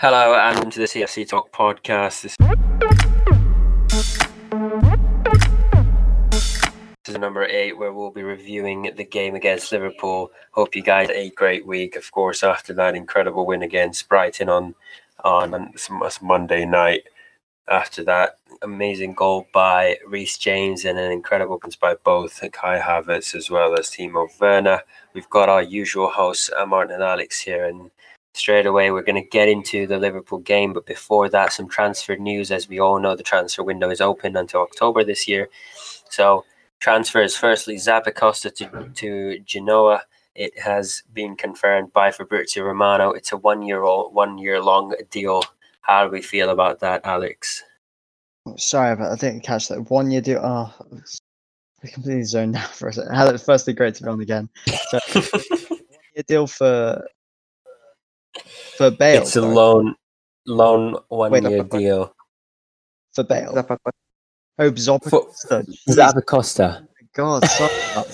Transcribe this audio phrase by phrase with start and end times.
[0.00, 2.22] Hello and welcome to the CFC Talk podcast.
[7.04, 10.32] This is number eight, where we'll be reviewing the game against Liverpool.
[10.52, 11.96] Hope you guys had a great week.
[11.96, 14.74] Of course, after that incredible win against Brighton on
[15.22, 15.74] on
[16.22, 17.02] Monday night.
[17.68, 23.34] After that amazing goal by Reece James and an incredible performance by both Kai Havertz
[23.34, 24.80] as well as Timo Werner.
[25.12, 27.90] We've got our usual hosts, uh, Martin and Alex here, and
[28.34, 30.72] straight away we're going to get into the Liverpool game.
[30.72, 32.50] But before that, some transfer news.
[32.50, 35.48] As we all know, the transfer window is open until October this year.
[36.08, 36.44] So
[36.80, 40.02] transfers firstly, Zappacosta to, to Genoa.
[40.34, 43.10] It has been confirmed by Fabrizio Romano.
[43.10, 45.42] It's a one year old, one year long deal.
[45.82, 47.64] How do we feel about that, Alex?
[48.56, 50.40] Sorry, but I didn't catch that one year deal.
[50.42, 50.72] Oh,
[51.82, 53.40] I completely zoned out for a second.
[53.44, 54.48] Firstly, great to be on again.
[54.88, 54.98] So,
[55.68, 55.80] one
[56.14, 57.04] year deal for
[58.76, 59.22] for Bale.
[59.22, 59.94] It's a loan,
[60.46, 62.14] loan one Wait, year deal
[63.12, 63.52] for Bale.
[64.58, 65.66] Oh, Zappacosta.
[65.88, 66.86] Zappacosta.
[67.14, 68.06] God, sorry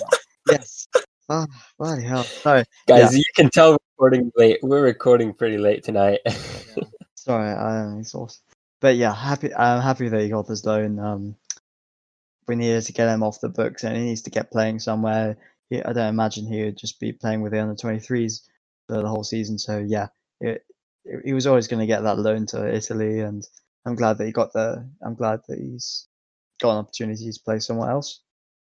[0.51, 0.87] yes.
[1.29, 1.45] Oh,
[1.77, 2.23] bloody hell.
[2.23, 2.63] Sorry.
[2.87, 3.17] Guys, yeah.
[3.17, 3.77] you can tell we're
[4.09, 4.59] recording late.
[4.61, 6.21] We're recording pretty late tonight.
[6.25, 6.83] yeah.
[7.15, 8.41] Sorry, I am exhausted.
[8.79, 9.53] But yeah, happy.
[9.53, 10.99] I'm happy that he got this loan.
[10.99, 11.35] Um,
[12.47, 15.37] we needed to get him off the books, and he needs to get playing somewhere.
[15.69, 18.47] He, I don't imagine he would just be playing with the under 23s
[18.87, 19.57] for the whole season.
[19.57, 20.07] So yeah,
[20.41, 20.63] it,
[21.05, 23.45] it, he was always going to get that loan to Italy, and
[23.85, 24.89] I'm glad that he got the.
[25.03, 26.07] I'm glad that he's
[26.61, 28.21] got an opportunity to play somewhere else,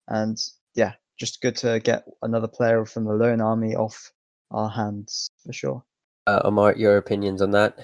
[0.07, 0.37] and
[0.75, 4.11] yeah, just good to get another player from the loan army off
[4.51, 5.83] our hands for sure.
[6.25, 7.77] Uh, Omar, your opinions on that?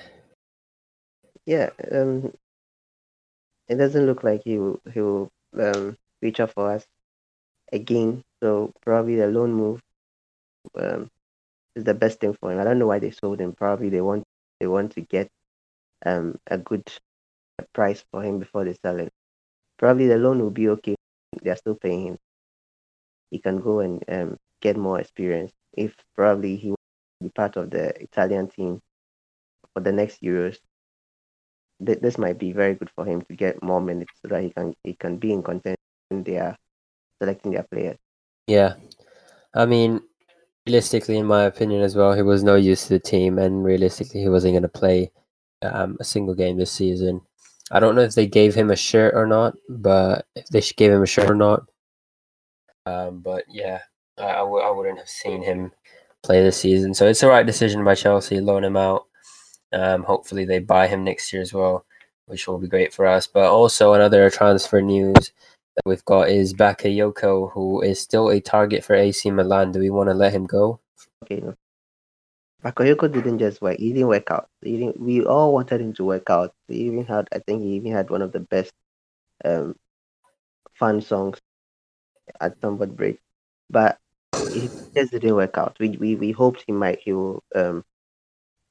[1.46, 2.34] Yeah, um,
[3.68, 6.86] it doesn't look like he will he will um, reach out for us
[7.72, 8.24] again.
[8.42, 9.82] So probably the loan move
[10.76, 11.10] um,
[11.80, 12.60] is the best thing for him.
[12.60, 13.54] I don't know why they sold him.
[13.54, 14.24] Probably they want
[14.60, 15.30] they want to get
[16.06, 16.84] um a good
[17.74, 19.10] price for him before they sell him.
[19.80, 20.96] Probably the loan will be okay.
[21.44, 22.18] They're still paying him.
[23.32, 25.52] He can go and um, get more experience.
[25.74, 26.78] If probably he will
[27.22, 28.82] be part of the Italian team
[29.74, 30.60] for the next Euros,
[31.86, 34.52] th- this might be very good for him to get more minutes so that he
[34.52, 35.78] can he can be in contention
[36.24, 36.56] they are
[37.22, 37.98] selecting their players.
[38.48, 38.76] Yeah,
[39.54, 40.02] I mean,
[40.70, 44.22] realistically, in my opinion as well, he was no use to the team, and realistically,
[44.22, 45.12] he wasn't going to play
[45.64, 47.22] um, a single game this season.
[47.72, 50.92] I don't know if they gave him a shirt or not, but if they gave
[50.92, 51.64] him a shirt or not.
[52.86, 53.80] Um, but yeah,
[54.20, 55.72] I I, w- I wouldn't have seen him
[56.22, 56.94] play this season.
[56.94, 59.08] So it's the right decision by Chelsea, loan him out.
[59.74, 61.84] Um, hopefully they buy him next year as well,
[62.28, 63.26] which will be great for us.
[63.26, 65.32] But also another transfer news
[65.86, 69.72] we've got is Bakayoko, who is still a target for AC Milan.
[69.72, 70.80] Do we want to let him go?
[71.24, 71.44] Okay.
[72.64, 73.78] Bakayoko didn't just work.
[73.78, 74.50] He didn't work out.
[74.62, 76.54] He didn't, we all wanted him to work out.
[76.68, 78.74] He even had, I think, he even had one of the best
[79.46, 79.76] um,
[80.74, 81.40] fun songs
[82.42, 83.20] at Stamford Bridge,
[83.70, 83.98] but
[84.54, 85.78] he just didn't work out.
[85.80, 87.84] We we, we hoped he might he will um,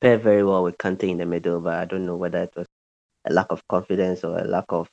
[0.01, 2.67] pair very well with Kante in the middle, but I don't know whether it was
[3.25, 4.89] a lack of confidence or a lack of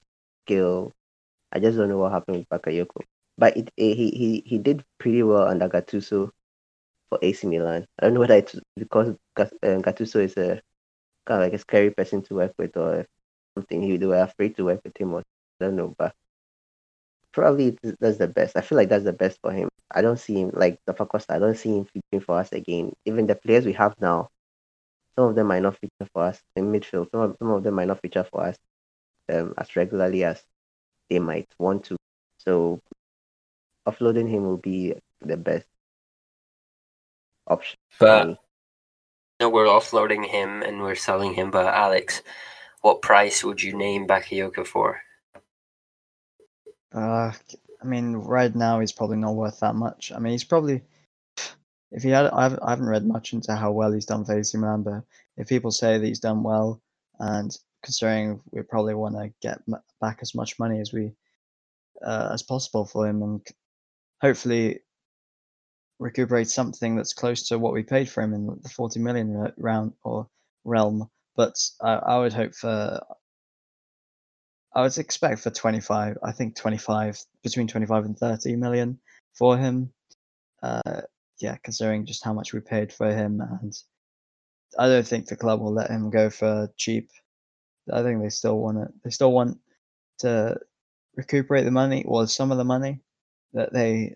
[0.46, 0.94] skill
[1.52, 3.04] I just don't know what happened with Bakayoko.
[3.38, 6.32] But it, it, he, he he did pretty well under Gattuso
[7.10, 7.86] for AC Milan.
[8.00, 10.62] I don't know whether it's because um, Gattuso is a
[11.26, 13.06] kind of like a scary person to work with or
[13.58, 13.82] something.
[13.82, 16.14] He they were afraid to work with him or I don't know, but
[17.34, 18.56] probably that's the best.
[18.58, 19.70] I feel like that's the best for him.
[19.92, 21.36] I don't see him like the Costa.
[21.36, 22.94] I don't see him featuring for us again.
[23.06, 24.30] Even the players we have now,
[25.16, 27.12] some of them might not feature for us in midfield.
[27.12, 28.58] Some of, some of them might not feature for us
[29.32, 30.44] um, as regularly as
[31.10, 31.98] they might want to.
[32.38, 32.82] So
[33.88, 35.68] offloading him will be the best
[37.48, 37.78] option.
[38.00, 38.38] But
[39.40, 41.52] no, we're offloading him and we're selling him.
[41.52, 42.22] But Alex,
[42.82, 45.02] what price would you name Bakayoko for?
[46.94, 47.32] Uh,
[47.82, 50.12] I mean, right now he's probably not worth that much.
[50.16, 50.82] I mean, he's probably
[51.92, 54.84] if he had, I haven't read much into how well he's done for AC Milan,
[54.84, 55.04] but
[55.38, 56.82] if people say that he's done well,
[57.20, 59.60] and considering we probably want to get
[60.02, 61.12] back as much money as we
[62.06, 63.48] uh, as possible for him, and
[64.22, 64.80] hopefully
[66.00, 69.94] recuperate something that's close to what we paid for him in the 40 million round
[70.04, 70.28] or
[70.66, 71.10] realm.
[71.36, 73.02] But I, I would hope for,
[74.74, 76.18] I would expect for 25.
[76.24, 79.00] I think 25 between 25 and 30 million
[79.38, 79.94] for him.
[80.62, 81.02] Uh,
[81.40, 83.74] yeah, considering just how much we paid for him, and
[84.80, 87.10] I don't think the club will let him go for cheap.
[87.92, 88.90] I think they still want it.
[89.04, 89.60] They still want
[90.20, 90.58] to
[91.16, 93.02] recuperate the money, or some of the money
[93.54, 94.16] that they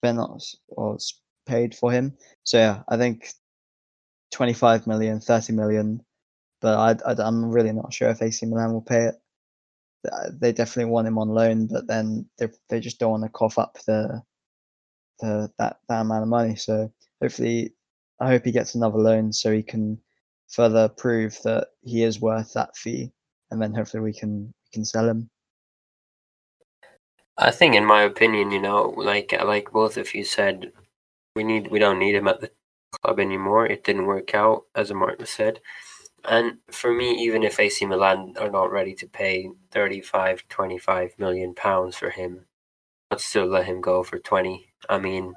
[0.00, 0.18] spent
[0.68, 0.98] or
[1.46, 2.16] paid for him.
[2.44, 3.28] So yeah, I think
[4.32, 6.04] 25 million, 30 million
[6.60, 9.14] but I, am really not sure if AC Milan will pay it.
[10.10, 13.28] Uh, they definitely want him on loan, but then they they just don't want to
[13.28, 14.22] cough up the
[15.20, 16.56] the that that amount of money.
[16.56, 17.74] So hopefully,
[18.20, 19.98] I hope he gets another loan so he can
[20.48, 23.12] further prove that he is worth that fee,
[23.50, 25.28] and then hopefully we can we can sell him.
[27.38, 30.72] I think, in my opinion, you know, like like both of you said,
[31.36, 32.50] we need we don't need him at the
[33.02, 33.66] club anymore.
[33.66, 35.60] It didn't work out, as Martin said.
[36.24, 41.54] And for me, even if AC Milan are not ready to pay 35, 25 million
[41.54, 42.46] pounds for him,
[43.10, 44.66] I'd still let him go for 20.
[44.88, 45.34] I mean,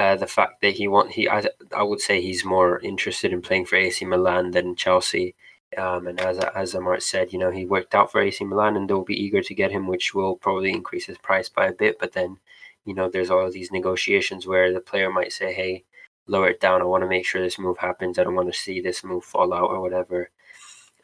[0.00, 1.44] uh, the fact that he want he I,
[1.76, 5.34] I would say he's more interested in playing for AC Milan than Chelsea.
[5.76, 8.88] Um, and as as Amart said, you know, he worked out for AC Milan, and
[8.88, 11.98] they'll be eager to get him, which will probably increase his price by a bit.
[12.00, 12.38] But then,
[12.84, 15.84] you know, there's all these negotiations where the player might say, "Hey,
[16.26, 16.80] lower it down.
[16.80, 18.18] I want to make sure this move happens.
[18.18, 20.30] I don't want to see this move fall out or whatever."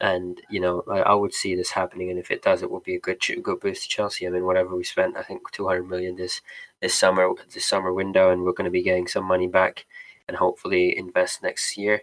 [0.01, 2.81] And you know, I, I would see this happening, and if it does, it will
[2.81, 4.27] be a good good boost to Chelsea.
[4.27, 6.41] I mean, whatever we spent, I think 200 million this
[6.81, 9.85] this summer this summer window, and we're going to be getting some money back,
[10.27, 12.01] and hopefully invest next year.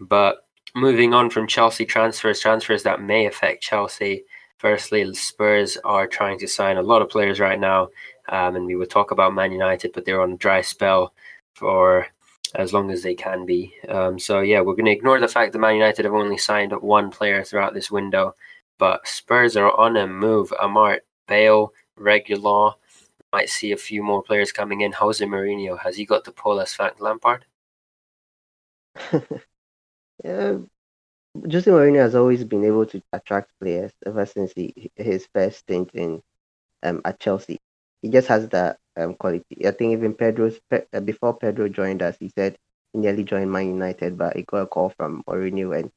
[0.00, 4.24] But moving on from Chelsea transfers, transfers that may affect Chelsea.
[4.58, 7.88] Firstly, Spurs are trying to sign a lot of players right now,
[8.28, 11.12] um, and we would talk about Man United, but they're on a dry spell
[11.54, 12.06] for
[12.54, 13.74] as long as they can be.
[13.88, 16.72] Um, so yeah, we're going to ignore the fact that Man United have only signed
[16.72, 18.34] one player throughout this window,
[18.78, 20.52] but Spurs are on a move.
[20.60, 22.74] Amart, Bale, Reguilon,
[23.32, 24.92] might see a few more players coming in.
[24.92, 27.46] Jose Mourinho has he got the pull as Frank Lampard?
[30.24, 30.58] yeah,
[31.50, 35.90] Jose Mourinho has always been able to attract players ever since he, his first stint
[35.94, 36.22] in
[36.82, 37.58] um, at Chelsea.
[38.02, 39.66] He just has that um, quality.
[39.66, 42.56] I think even Pedro's uh, before Pedro joined us, he said
[42.92, 45.90] he nearly joined Man United, but he got a call from Mourinho and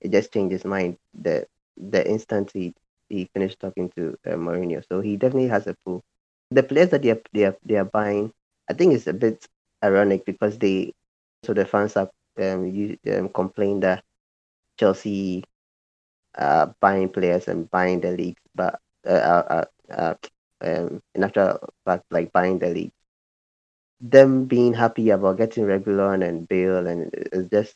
[0.00, 0.96] it just changed his mind.
[1.14, 1.46] The
[1.76, 2.74] the instant he,
[3.08, 6.02] he finished talking to uh, Mourinho, so he definitely has a pull.
[6.50, 8.32] The players that they are, they are they are buying,
[8.68, 9.46] I think it's a bit
[9.84, 10.92] ironic because they
[11.44, 12.10] so the fans have
[12.40, 14.02] um, you, um complained that
[14.78, 15.44] Chelsea
[16.38, 20.14] uh, buying players and buying the league, but uh, uh, uh,
[20.62, 22.92] um, in actual fact, like buying the league,
[24.00, 27.74] them being happy about getting Reguilon and Bale, and it's just,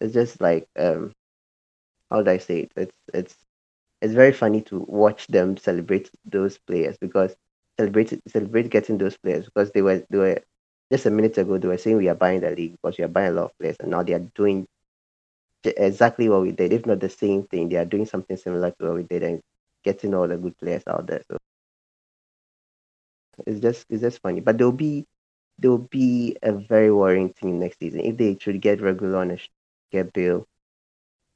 [0.00, 1.12] it's just like, um,
[2.10, 2.72] how do I say it?
[2.76, 3.36] It's it's
[4.02, 7.36] it's very funny to watch them celebrate those players because
[7.78, 10.38] celebrate celebrate getting those players because they were they were
[10.92, 13.08] just a minute ago they were saying we are buying the league because we are
[13.08, 14.66] buying a lot of players and now they are doing
[15.64, 17.68] exactly what we did, if not the same thing.
[17.68, 19.40] They are doing something similar to what we did and
[19.84, 21.22] getting all the good players out there.
[21.30, 21.38] So
[23.46, 24.40] it's just it's just funny.
[24.40, 25.06] But there'll be
[25.58, 28.00] there'll be a very worrying team next season.
[28.00, 29.40] If they should get Reguilon and
[29.90, 30.46] get Bale,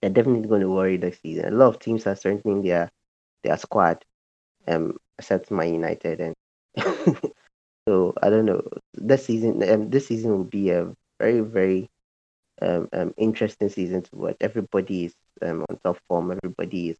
[0.01, 1.47] they're definitely going to worry next season.
[1.47, 2.91] A lot of teams are strengthening their
[3.43, 4.05] their squad,
[4.69, 6.35] um, except Man United and
[7.89, 8.63] so I don't know.
[8.95, 11.89] This season, um, this season will be a very very
[12.63, 14.37] um, um, interesting season to watch.
[14.41, 16.33] Everybody is um, on top form.
[16.33, 16.99] Everybody is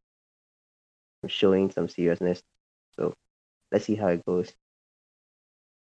[1.29, 2.43] showing some seriousness.
[2.97, 3.15] So
[3.73, 4.53] let's see how it goes.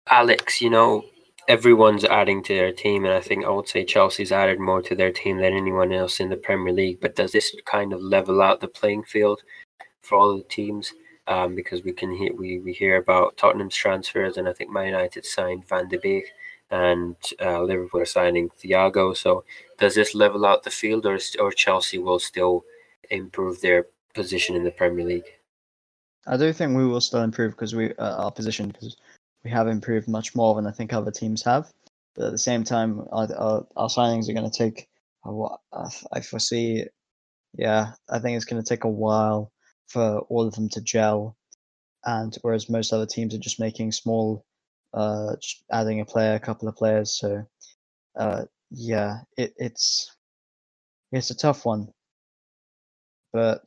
[0.08, 1.04] Alex, you know,
[1.48, 4.94] everyone's adding to their team, and I think I would say Chelsea's added more to
[4.94, 7.00] their team than anyone else in the Premier League.
[7.00, 9.42] But does this kind of level out the playing field
[10.02, 10.92] for all the teams?
[11.28, 14.86] Um, because we can hear we, we hear about Tottenham's transfers, and I think Man
[14.86, 16.32] United signed Van de Beek
[16.72, 19.16] and uh, Liverpool are signing Thiago.
[19.16, 19.44] So
[19.78, 22.64] does this level out the field, or or Chelsea will still
[23.10, 25.30] improve their position in the Premier League?
[26.26, 28.96] I do think we will still improve because we uh, our position because
[29.44, 31.70] we have improved much more than I think other teams have.
[32.14, 34.88] But at the same time, our, our, our signings are going to take
[35.22, 35.60] what
[36.12, 36.84] I foresee.
[37.54, 39.52] Yeah, I think it's going to take a while
[39.88, 41.36] for all of them to gel,
[42.04, 44.44] and whereas most other teams are just making small
[44.94, 47.18] uh, just adding a player, a couple of players.
[47.18, 47.46] So
[48.16, 50.14] uh, yeah, it, it's
[51.12, 51.88] it's a tough one,
[53.32, 53.64] but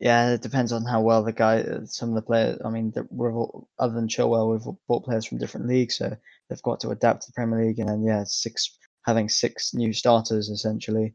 [0.00, 2.58] yeah, it depends on how well the guy, uh, some of the players.
[2.64, 6.16] I mean, the, all, other than Chilwell, we've bought players from different leagues, so
[6.48, 9.92] they've got to adapt to the Premier League, and then yeah, six having six new
[9.92, 11.14] starters essentially.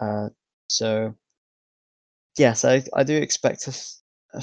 [0.00, 0.28] Uh,
[0.68, 1.14] so
[2.38, 4.02] yes, I I do expect us.
[4.34, 4.42] Uh,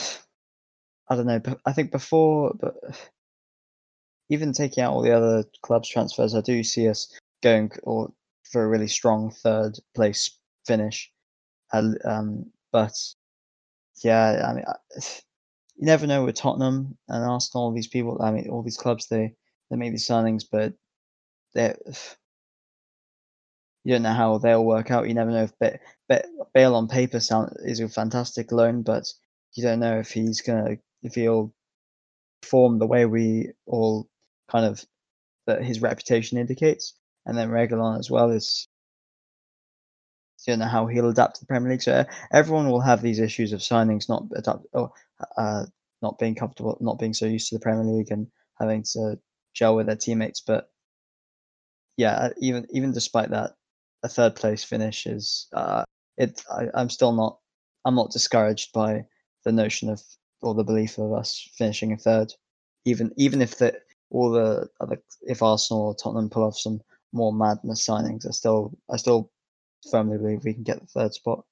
[1.07, 2.75] I don't know, but I think before, but
[4.29, 7.07] even taking out all the other clubs transfers, I do see us
[7.43, 8.12] going or
[8.51, 11.12] for a really strong third place finish.
[11.72, 12.93] Um, but
[14.04, 14.66] yeah, I mean,
[15.78, 17.74] you never know with Tottenham and Arsenal.
[17.74, 19.34] These people, I mean, all these clubs, they
[19.70, 20.74] they make these signings, but
[21.54, 21.75] they
[23.84, 25.08] you don't know how they'll work out.
[25.08, 25.80] You never know if Ba-
[26.54, 29.12] Bale on paper sound is a fantastic loan, but
[29.54, 31.54] you don't know if he's gonna if he'll
[32.42, 34.10] perform the way we all
[34.50, 34.84] kind of
[35.48, 36.94] that his reputation indicates.
[37.25, 38.68] And then Reguilon as well is
[40.48, 41.82] you know how he'll adapt to the Premier League.
[41.82, 44.92] So everyone will have these issues of signings not adapt or
[45.38, 45.66] uh,
[46.02, 48.28] not being comfortable, not being so used to the Premier League, and
[48.60, 49.20] having to
[49.54, 50.42] gel with their teammates.
[50.42, 50.70] But
[51.98, 53.56] yeah, even even despite that,
[54.04, 55.84] a third place finish is uh,
[56.18, 56.42] it.
[56.52, 57.40] I, I'm still not.
[57.86, 59.06] I'm not discouraged by
[59.46, 60.02] the notion of
[60.42, 62.34] or the belief of us finishing a third,
[62.86, 63.80] even even if the
[64.12, 66.82] all the other if Arsenal or Tottenham pull off some
[67.14, 69.32] more madness signings, I still I still
[69.92, 71.46] firmly believe we can get the third spot.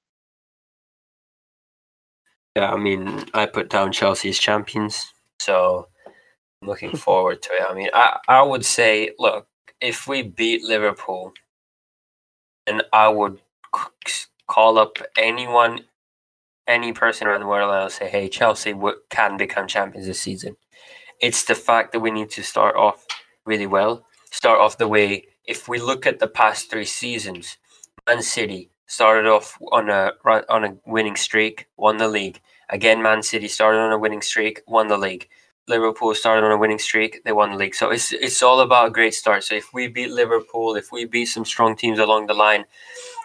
[2.56, 5.88] Yeah, I mean, I put down Chelsea as champions, so
[6.62, 7.62] I'm looking forward to it.
[7.68, 9.48] I mean, I, I would say, look,
[9.80, 11.32] if we beat Liverpool,
[12.66, 13.40] and I would
[14.48, 15.82] call up anyone,
[16.68, 20.20] any person around the world, and I'll say, hey, Chelsea w- can become champions this
[20.20, 20.56] season.
[21.20, 23.06] It's the fact that we need to start off
[23.46, 25.26] really well, start off the way.
[25.46, 27.58] If we look at the past three seasons,
[28.06, 30.12] Man City started off on a
[30.48, 32.40] on a winning streak, won the league.
[32.70, 35.28] Again, Man City started on a winning streak, won the league.
[35.66, 37.74] Liverpool started on a winning streak, they won the league.
[37.74, 39.44] So it's it's all about a great start.
[39.44, 42.64] So if we beat Liverpool, if we beat some strong teams along the line,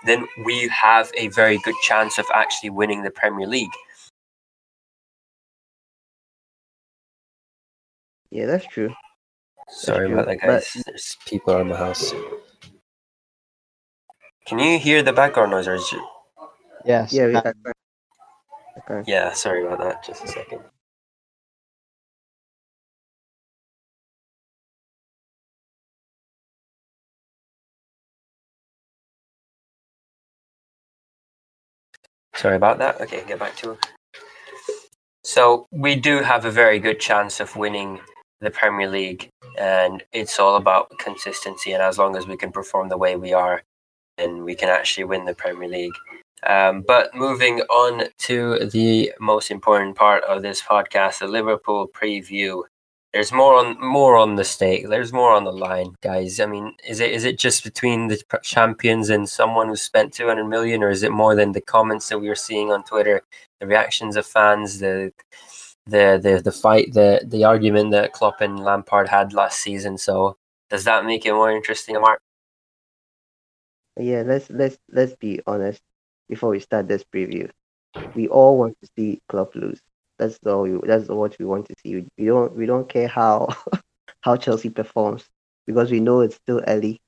[0.06, 3.72] then we have a very good chance of actually winning the Premier League.
[8.32, 8.94] Yeah, that's true.
[9.68, 10.84] Sorry true, about that, but- guys.
[10.86, 12.14] There's people around the house.
[14.50, 15.68] Can you hear the background noise?
[15.68, 16.02] Or is it...
[16.84, 17.14] Yes.
[17.14, 17.54] Yeah, we uh.
[18.80, 19.04] Okay.
[19.06, 20.04] Yeah, sorry about that.
[20.04, 20.62] Just a second.
[32.34, 33.00] Sorry about that.
[33.02, 33.86] Okay, get back to it.
[35.24, 38.00] So we do have a very good chance of winning
[38.42, 39.30] the Premier League,
[39.60, 41.74] and it's all about consistency.
[41.74, 43.62] And as long as we can perform the way we are,
[44.20, 45.94] then we can actually win the Premier League.
[46.44, 52.64] Um, but moving on to the most important part of this podcast, the Liverpool preview.
[53.14, 54.88] There's more on more on the stake.
[54.88, 56.40] There's more on the line, guys.
[56.40, 60.46] I mean, is it is it just between the champions and someone who spent 200
[60.46, 63.22] million, or is it more than the comments that we were seeing on Twitter,
[63.60, 65.12] the reactions of fans, the
[65.88, 69.98] the the the fight, the the argument that Klopp and Lampard had last season?
[69.98, 70.38] So
[70.70, 72.22] does that make it more interesting, Mark?
[74.00, 75.82] Yeah, let's let's let's be honest
[76.30, 77.50] before we start this preview.
[78.16, 79.82] We all want to see Klopp lose.
[80.20, 80.64] That's all.
[80.64, 82.08] We, that's what we want to see.
[82.18, 83.50] We don't we don't care how
[84.22, 85.26] how Chelsea performs
[85.68, 87.00] because we know it's still early.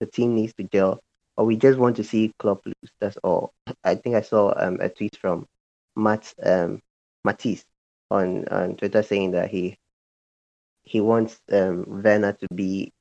[0.00, 1.00] The team needs to gel,
[1.36, 2.92] or we just want to see Klopp lose.
[3.00, 3.52] That's all.
[3.84, 5.46] I think I saw um, a tweet from
[5.96, 6.80] Matt um,
[7.24, 7.64] Matisse
[8.10, 9.76] on on Twitter saying that he
[10.84, 12.92] he wants um, Werner to be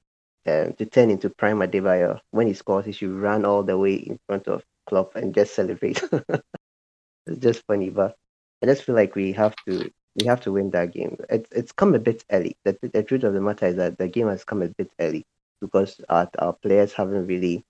[0.50, 2.20] um, to turn into Prime Adebayor.
[2.32, 5.54] When he scores, he should run all the way in front of Klopp and just
[5.56, 6.02] celebrate.
[7.28, 8.16] it's just funny, but
[8.64, 9.90] I just feel like we have to
[10.20, 11.18] we have to win that game.
[11.30, 12.58] It's it's come a bit early.
[12.66, 15.26] The, the truth of the matter is that the game has come a bit early
[15.62, 17.64] because our, our players haven't really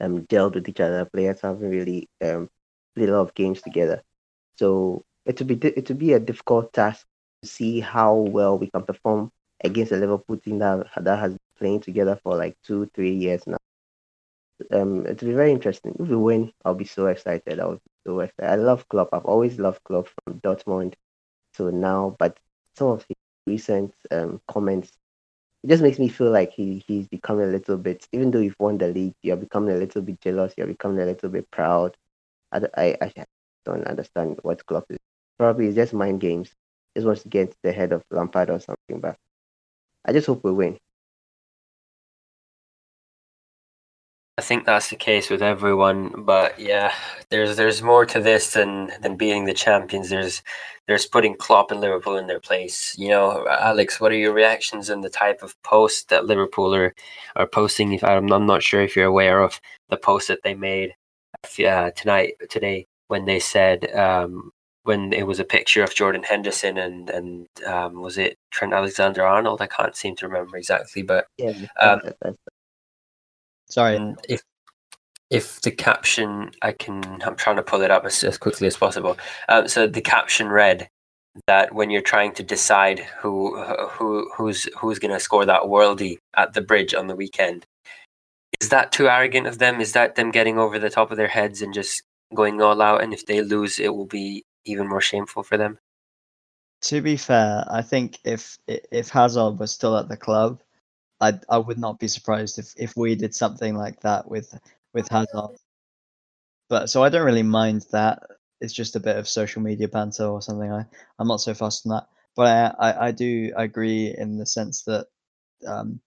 [0.00, 1.04] um dealt with each other.
[1.04, 2.48] Players haven't really um
[2.94, 4.02] played a lot of games together.
[4.56, 7.06] So it will be it will be a difficult task
[7.42, 9.30] to see how well we can perform
[9.62, 13.58] against a Liverpool team that that has playing together for like two three years now.
[14.70, 15.96] Um, it'll be very interesting.
[15.98, 17.60] If we win, I'll be so excited.
[17.60, 18.50] I'll be so excited.
[18.52, 19.08] I love Klopp.
[19.12, 20.94] I've always loved Klopp from Dortmund
[21.54, 22.38] to now, but
[22.76, 24.92] some of his recent um, comments
[25.62, 28.06] it just makes me feel like he he's becoming a little bit.
[28.12, 30.54] Even though you've won the league, you're becoming a little bit jealous.
[30.56, 31.96] You're becoming a little bit proud.
[32.52, 33.12] I, I, I
[33.64, 34.98] don't understand what Klopp is.
[35.38, 36.50] Probably it's just mind games.
[36.96, 39.00] Just wants to get the head of Lampard or something.
[39.00, 39.16] But
[40.04, 40.78] I just hope we win.
[44.40, 46.94] I think that's the case with everyone, but yeah,
[47.28, 50.08] there's there's more to this than than beating the champions.
[50.08, 50.42] There's
[50.88, 52.96] there's putting Klopp and Liverpool in their place.
[52.96, 56.94] You know, Alex, what are your reactions on the type of post that Liverpool are
[57.36, 57.92] are posting?
[57.92, 60.94] If I'm, I'm not sure if you're aware of the post that they made
[61.44, 64.52] uh, tonight today when they said um,
[64.84, 69.22] when it was a picture of Jordan Henderson and and um, was it Trent Alexander
[69.22, 69.60] Arnold?
[69.60, 71.52] I can't seem to remember exactly, but Yeah.
[71.78, 72.00] Um,
[73.70, 73.96] Sorry.
[73.96, 74.42] and if
[75.30, 78.76] if the caption I can I'm trying to pull it up as, as quickly as
[78.76, 79.16] possible.
[79.48, 80.88] Um, so the caption read
[81.46, 86.18] that when you're trying to decide who who who's who's going to score that worldie
[86.36, 87.64] at the bridge on the weekend,
[88.60, 89.80] is that too arrogant of them?
[89.80, 92.02] Is that them getting over the top of their heads and just
[92.34, 93.02] going all out?
[93.02, 95.78] And if they lose, it will be even more shameful for them.
[96.82, 100.60] To be fair, I think if if Hazard was still at the club,
[101.20, 104.58] I I would not be surprised if if we did something like that with
[104.94, 105.56] with Hazard.
[106.68, 108.22] But so I don't really mind that.
[108.60, 110.70] It's just a bit of social media banter or something.
[110.72, 110.84] I
[111.18, 112.06] I'm not so fussed on that.
[112.36, 112.46] But
[112.80, 115.06] I I, I do agree in the sense that
[115.66, 116.00] um,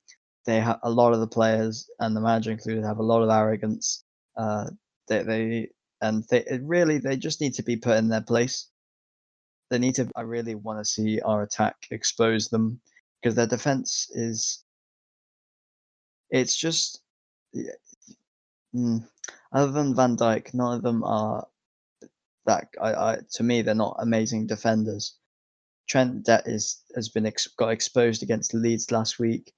[0.45, 3.29] they have a lot of the players and the manager included have a lot of
[3.29, 4.03] arrogance.
[4.37, 4.69] Uh,
[5.07, 5.69] they they
[6.01, 8.69] and they really they just need to be put in their place.
[9.69, 10.09] They need to.
[10.15, 12.79] I really want to see our attack expose them
[13.21, 14.63] because their defense is.
[16.33, 17.01] It's just,
[18.75, 19.07] mm,
[19.53, 21.47] other than Van Dijk, none of them are
[22.47, 22.69] that.
[22.81, 25.15] I, I to me they're not amazing defenders.
[25.87, 29.53] Trent that is has been ex- got exposed against Leeds last week.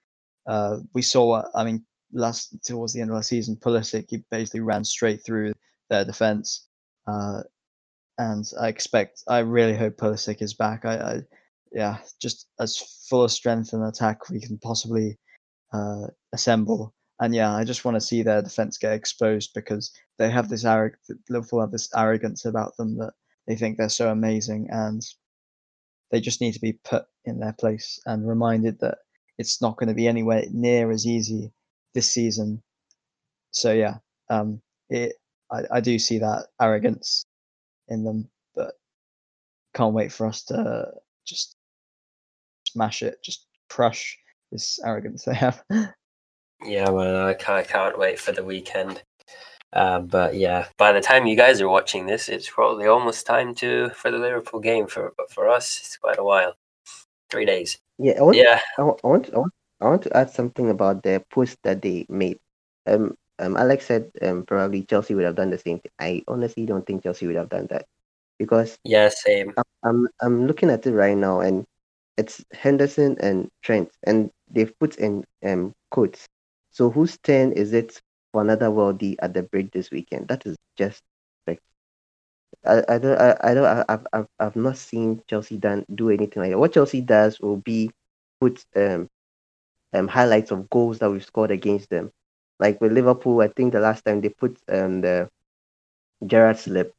[0.48, 4.60] Uh, we saw, I mean, last towards the end of the season, Pulisic he basically
[4.60, 5.53] ran straight through
[5.89, 6.67] their defense.
[7.08, 7.44] Uh,
[8.17, 10.84] and I expect, I really hope Pulisic is back.
[10.84, 11.22] I, I,
[11.72, 12.77] yeah, just as
[13.10, 15.17] full of strength and attack we can possibly
[15.75, 16.94] uh, assemble.
[17.20, 20.65] And yeah, I just want to see their defense get exposed because they have this
[20.65, 23.13] arrogant, Liverpool have this arrogance about them that
[23.48, 25.01] they think they're so amazing, and
[26.12, 28.98] they just need to be put in their place and reminded that
[29.38, 31.51] it's not going to be anywhere near as easy
[31.94, 32.62] this season.
[33.51, 33.96] So yeah,
[34.29, 35.13] um, it
[35.51, 37.25] I, I do see that arrogance
[37.88, 38.74] in them, but
[39.74, 40.91] can't wait for us to
[41.25, 41.55] just
[42.67, 44.17] smash it, just crush
[44.55, 45.62] this arrogance they have.
[46.63, 49.03] yeah, well, I can't, I can't wait for the weekend.
[49.74, 53.53] Uh, but yeah, by the time you guys are watching this, it's probably almost time
[53.55, 54.88] to for the Liverpool game.
[54.88, 56.55] For for us, it's quite a while,
[57.29, 57.77] three days.
[57.97, 59.29] Yeah, I want, Yeah, I want, I want,
[59.81, 62.39] I want to add something about the post that they made.
[62.88, 65.91] Um, um, Alex said um probably Chelsea would have done the same thing.
[66.00, 67.85] I honestly don't think Chelsea would have done that
[68.39, 69.53] because yeah, same.
[69.58, 71.65] I'm I'm, I'm looking at it right now and
[72.17, 76.27] it's Henderson and Trent and they've put in um quotes.
[76.71, 80.27] So whose turn is it for another worldie at the break this weekend?
[80.27, 81.01] That is just
[81.47, 81.60] like
[82.65, 86.10] I, I don't I, I don't I, I've, I've I've not seen Chelsea done do
[86.10, 86.60] anything like that.
[86.60, 87.91] What Chelsea does will be
[88.41, 89.08] put um
[89.93, 92.12] um highlights of goals that we've scored against them.
[92.60, 95.29] Like with Liverpool, I think the last time they put um the
[96.25, 96.93] Gerrard slip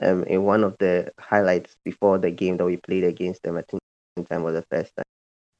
[0.00, 3.56] um in one of the highlights before the game that we played against them.
[3.58, 5.04] I think time was the first time.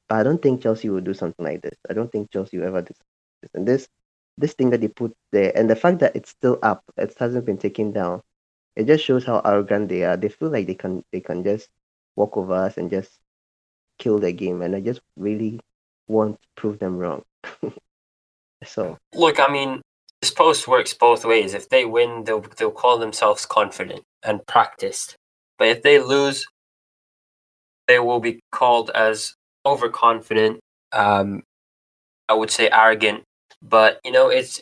[0.09, 1.77] I don't think Chelsea will do something like this.
[1.89, 2.93] I don't think Chelsea will ever do
[3.41, 3.51] this.
[3.53, 3.87] And this
[4.37, 7.45] this thing that they put there and the fact that it's still up, it hasn't
[7.45, 8.21] been taken down,
[8.75, 10.17] it just shows how arrogant they are.
[10.17, 11.69] They feel like they can they can just
[12.15, 13.19] walk over us and just
[13.97, 15.59] kill the game and I just really
[16.07, 17.23] want to prove them wrong.
[18.65, 19.81] so Look, I mean,
[20.21, 21.53] this post works both ways.
[21.53, 25.15] If they win, they'll they'll call themselves confident and practiced.
[25.57, 26.45] But if they lose,
[27.87, 30.59] they will be called as overconfident.
[30.91, 31.43] Um,
[32.27, 33.23] I would say arrogant.
[33.61, 34.61] But you know, it's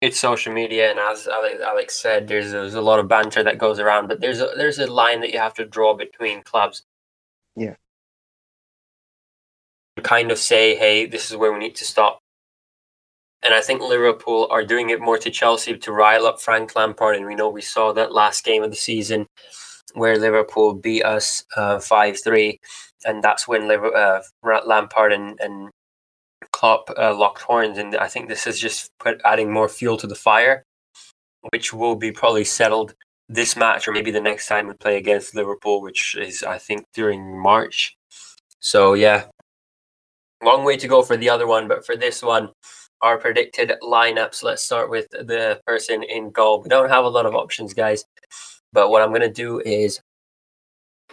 [0.00, 3.58] it's social media, and as Alex, Alex said, there's there's a lot of banter that
[3.58, 4.08] goes around.
[4.08, 6.82] But there's a there's a line that you have to draw between clubs.
[7.56, 7.74] Yeah.
[10.02, 12.20] Kind of say, hey, this is where we need to stop.
[13.42, 17.16] And I think Liverpool are doing it more to Chelsea to rile up Frank Lampard.
[17.16, 19.26] And we know we saw that last game of the season
[19.94, 22.60] where Liverpool beat us uh, 5 3.
[23.04, 25.70] And that's when uh, Lampard and, and
[26.52, 27.78] Klopp uh, locked horns.
[27.78, 30.64] And I think this is just put, adding more fuel to the fire,
[31.50, 32.94] which will be probably settled
[33.28, 36.84] this match or maybe the next time we play against Liverpool, which is, I think,
[36.94, 37.94] during March.
[38.60, 39.26] So, yeah,
[40.42, 41.68] long way to go for the other one.
[41.68, 42.50] But for this one,
[43.00, 44.42] our predicted lineups.
[44.42, 46.62] Let's start with the person in goal.
[46.62, 48.04] We don't have a lot of options, guys.
[48.72, 50.00] But what I'm gonna do is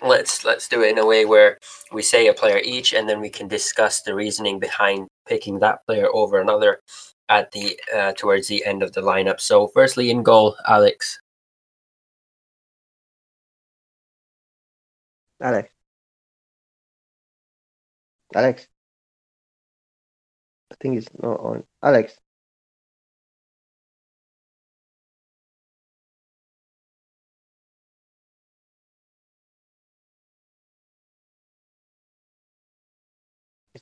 [0.02, 1.60] let's let's do it in a way where
[1.92, 5.86] we say a player each, and then we can discuss the reasoning behind picking that
[5.86, 6.80] player over another
[7.30, 9.40] at the uh, towards the end of the lineup.
[9.42, 11.20] So, firstly, in goal, Alex.
[15.42, 15.70] Alex.
[18.36, 18.68] Alex.
[20.72, 21.64] I think it's not on.
[21.84, 22.18] Alex.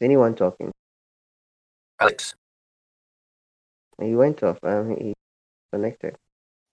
[0.04, 0.72] Anyone talking?
[2.00, 2.36] Alex.
[4.02, 4.58] He went off.
[4.63, 5.13] Um, he
[5.72, 6.16] connected.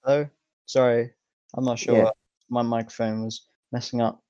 [0.04, 0.28] Hello,
[0.66, 1.12] sorry,
[1.54, 1.96] I'm not sure.
[1.96, 2.10] Yeah.
[2.48, 4.20] My microphone was messing up.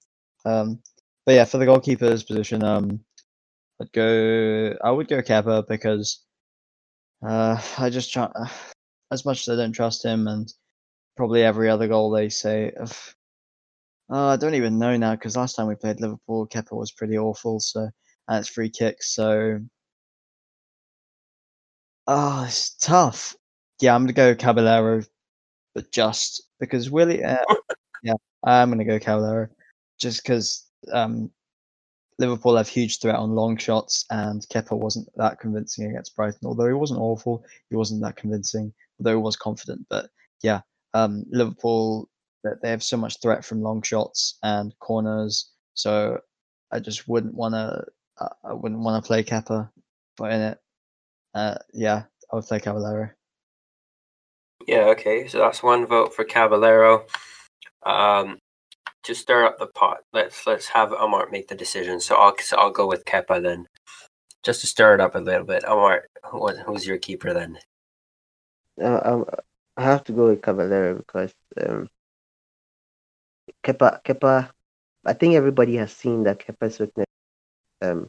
[0.45, 0.81] Um,
[1.25, 3.01] but yeah, for the goalkeeper's position, um,
[3.81, 4.77] I'd go.
[4.83, 6.25] I would go Kepa because
[7.23, 8.31] Uh, I just try
[9.11, 10.53] as much as I don't trust him, and
[11.17, 12.73] probably every other goal they say.
[12.73, 13.15] Of,
[14.11, 17.17] uh, I don't even know now because last time we played Liverpool, Kepa was pretty
[17.19, 17.61] awful.
[17.61, 17.89] So
[18.31, 19.15] and it's free kicks.
[19.15, 19.61] So
[22.07, 23.37] oh, it's tough.
[23.81, 25.03] Yeah, I'm gonna go Caballero,
[25.75, 27.23] but just because Willie.
[27.25, 27.45] Uh,
[28.03, 28.15] yeah,
[28.45, 29.49] I'm gonna go Caballero,
[29.99, 31.31] just because um,
[32.19, 36.47] Liverpool have huge threat on long shots, and Kepa wasn't that convincing against Brighton.
[36.47, 38.73] Although he wasn't awful, he wasn't that convincing.
[38.99, 40.11] Although he was confident, but
[40.43, 40.61] yeah,
[40.95, 42.09] um, Liverpool
[42.63, 45.51] they have so much threat from long shots and corners.
[45.75, 46.21] So
[46.73, 47.85] I just wouldn't want to.
[48.45, 49.71] I wouldn't want to play Kepa,
[50.17, 50.59] but in it,
[51.35, 53.11] uh, yeah, I would play Caballero.
[54.67, 55.27] Yeah, okay.
[55.27, 57.07] So that's one vote for Caballero.
[57.85, 58.39] Um,
[59.05, 62.01] to stir up the pot, let's let's have Omar make the decision.
[62.01, 63.67] So I'll so I'll go with Kepa then,
[64.43, 65.65] just to stir it up a little bit.
[65.67, 67.59] Omar, who, who's your keeper then?
[68.81, 69.25] Uh, um,
[69.77, 71.89] I have to go with Caballero because um,
[73.65, 74.51] Kepa Kepa.
[75.07, 77.07] I think everybody has seen that Kepa's weakness,
[77.83, 78.09] um,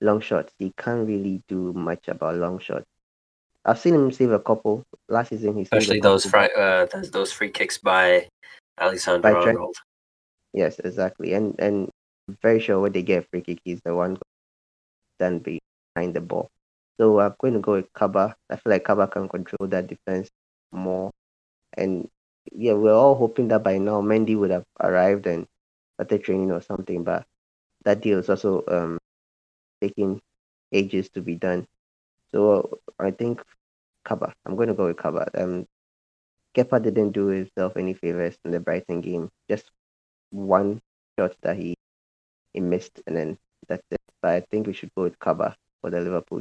[0.00, 0.52] long shots.
[0.58, 2.84] He can't really do much about long shots.
[3.64, 5.56] I've seen him save a couple last season.
[5.56, 8.28] He especially those fri- uh, those, those free kicks by
[8.78, 9.76] Alexander Arnold.
[10.52, 11.90] Yes, exactly, and and
[12.42, 14.16] very sure when they get free kick, he's the one
[15.18, 16.48] done behind the ball.
[16.98, 18.34] So I'm going to go with Kaba.
[18.50, 20.30] I feel like Kaba can control that defense
[20.72, 21.10] more,
[21.76, 22.08] and
[22.52, 25.46] yeah, we're all hoping that by now Mendy would have arrived and
[25.94, 27.26] started training or something, but
[27.84, 28.97] that deal is also um
[29.80, 30.20] taking
[30.72, 31.66] ages to be done.
[32.32, 33.42] So I think
[34.04, 34.32] Kaba.
[34.46, 35.28] I'm going to go with Kaba.
[35.34, 35.66] Um,
[36.56, 39.28] Kepa didn't do himself any favors in the Brighton game.
[39.48, 39.70] Just
[40.30, 40.80] one
[41.18, 41.74] shot that he
[42.52, 43.38] he missed, and then
[43.68, 44.00] that's it.
[44.22, 46.40] But I think we should go with Kaba for the Liverpool.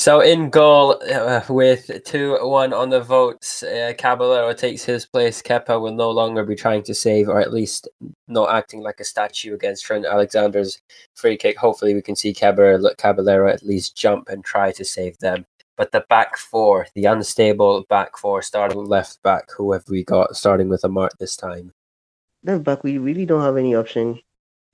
[0.00, 5.42] So in goal, uh, with two one on the votes, uh, Caballero takes his place.
[5.42, 7.86] Kepa will no longer be trying to save, or at least
[8.26, 10.80] not acting like a statue against Trent Alexander's
[11.16, 11.58] free kick.
[11.58, 15.44] Hopefully, we can see Caballero, Caballero at least jump and try to save them.
[15.76, 20.34] But the back four, the unstable back four, starting left back, who have we got
[20.34, 21.74] starting with a Amart this time?
[22.42, 24.18] Left back, we really don't have any option.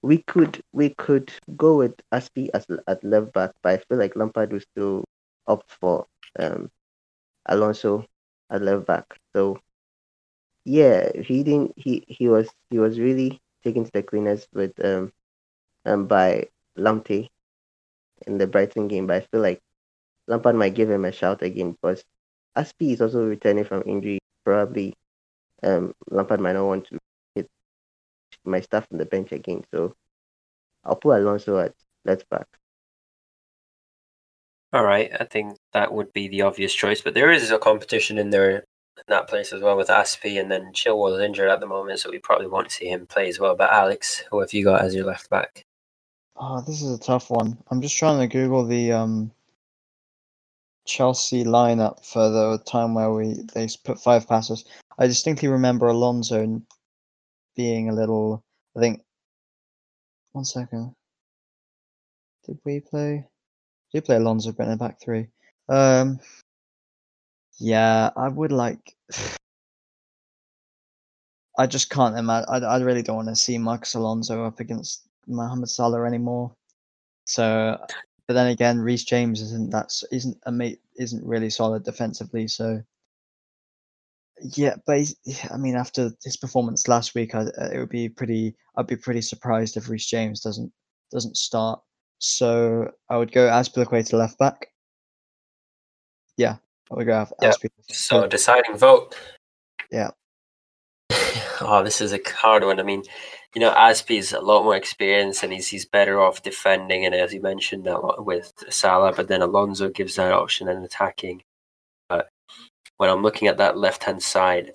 [0.02, 4.14] We could we could go with Azpi as at left back, but I feel like
[4.14, 5.04] Lampard will still
[5.46, 6.06] opt for
[6.38, 6.70] um,
[7.46, 8.06] Alonso
[8.50, 9.18] at left back.
[9.34, 9.58] So
[10.64, 11.74] yeah, he didn't.
[11.76, 15.12] He he was he was really taken to the cleaners with um,
[15.84, 17.28] um by Lamptey
[18.26, 19.06] in the Brighton game.
[19.06, 19.60] But I feel like
[20.26, 22.04] Lampard might give him a shout again because
[22.56, 24.18] Azpi is also returning from injury.
[24.44, 24.94] Probably
[25.62, 26.98] um, Lampard might not want to
[27.34, 27.48] hit
[28.44, 29.64] my stuff on the bench again.
[29.72, 29.94] So
[30.84, 32.46] I'll put Alonso at left back.
[34.76, 38.18] All right, I think that would be the obvious choice, but there is a competition
[38.18, 38.62] in there in
[39.08, 42.10] that place as well with Azpi, and then Chilwell is injured at the moment, so
[42.10, 43.56] we probably won't see him play as well.
[43.56, 45.64] But Alex, who have you got as your left back?
[46.36, 47.56] Oh, this is a tough one.
[47.70, 49.32] I'm just trying to Google the um
[50.84, 54.66] Chelsea lineup for the time where we they put five passes.
[54.98, 56.60] I distinctly remember Alonso
[57.56, 58.44] being a little.
[58.76, 59.00] I think.
[60.32, 60.92] One second.
[62.44, 63.26] Did we play?
[63.94, 65.28] We play Alonso in the back three?
[65.68, 66.20] Um.
[67.58, 68.94] Yeah, I would like.
[71.58, 72.48] I just can't imagine.
[72.50, 76.52] I, I really don't want to see Marcos Alonso up against Mohamed Salah anymore.
[77.24, 77.78] So
[78.26, 82.48] but then again, Reece James isn't that isn't a mate isn't really solid defensively.
[82.48, 82.82] So
[84.40, 85.00] yeah, but
[85.50, 88.56] I mean, after his performance last week, I, it would be pretty.
[88.76, 90.72] I'd be pretty surprised if Reece James doesn't
[91.12, 91.80] doesn't start.
[92.18, 94.70] So I would go Azpilicueta to left back.
[96.36, 96.56] Yeah,
[96.90, 97.52] I would go yeah.
[97.88, 99.14] So deciding vote.
[99.90, 100.10] Yeah.
[101.60, 102.80] oh, this is a hard one.
[102.80, 103.02] I mean,
[103.54, 107.32] you know, Azpi's a lot more experience and he's he's better off defending and as
[107.32, 111.42] you mentioned lot with Salah, but then Alonso gives that option and attacking.
[112.08, 112.28] But
[112.98, 114.72] when I'm looking at that left hand side,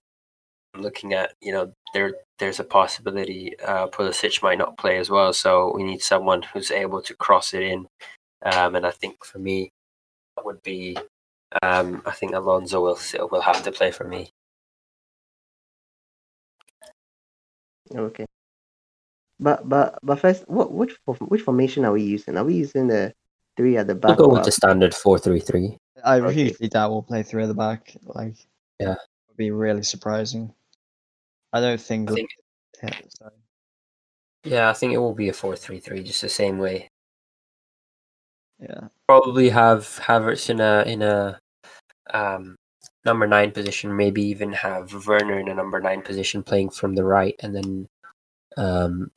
[0.78, 5.34] looking at you know there there's a possibility uh, Pulisic might not play as well,
[5.34, 7.88] so we need someone who's able to cross it in.
[8.44, 9.70] Um, and I think for me,
[10.36, 10.98] that would be
[11.62, 14.32] um, I think Alonso will will have to play for me.
[17.94, 18.26] Okay.
[19.40, 22.38] But but but first, what which which formation are we using?
[22.38, 23.14] Are we using the
[23.58, 24.18] three at the back?
[24.18, 25.78] We'll go with the standard four three three.
[26.04, 26.44] I okay.
[26.44, 27.96] usually doubt we'll play three at the back.
[28.04, 28.36] Like,
[28.80, 28.96] yeah,
[29.28, 30.54] would be really surprising.
[31.54, 32.12] I don't think.
[32.12, 32.30] I think
[32.84, 33.30] yeah,
[34.44, 36.90] yeah, I think it will be a four three three, just the same way.
[38.60, 38.88] Yeah.
[39.08, 41.40] Probably have Havertz in a in a
[42.14, 42.56] um,
[43.06, 47.04] number nine position, maybe even have Werner in a number nine position playing from the
[47.04, 47.88] right, and then
[48.58, 49.12] um,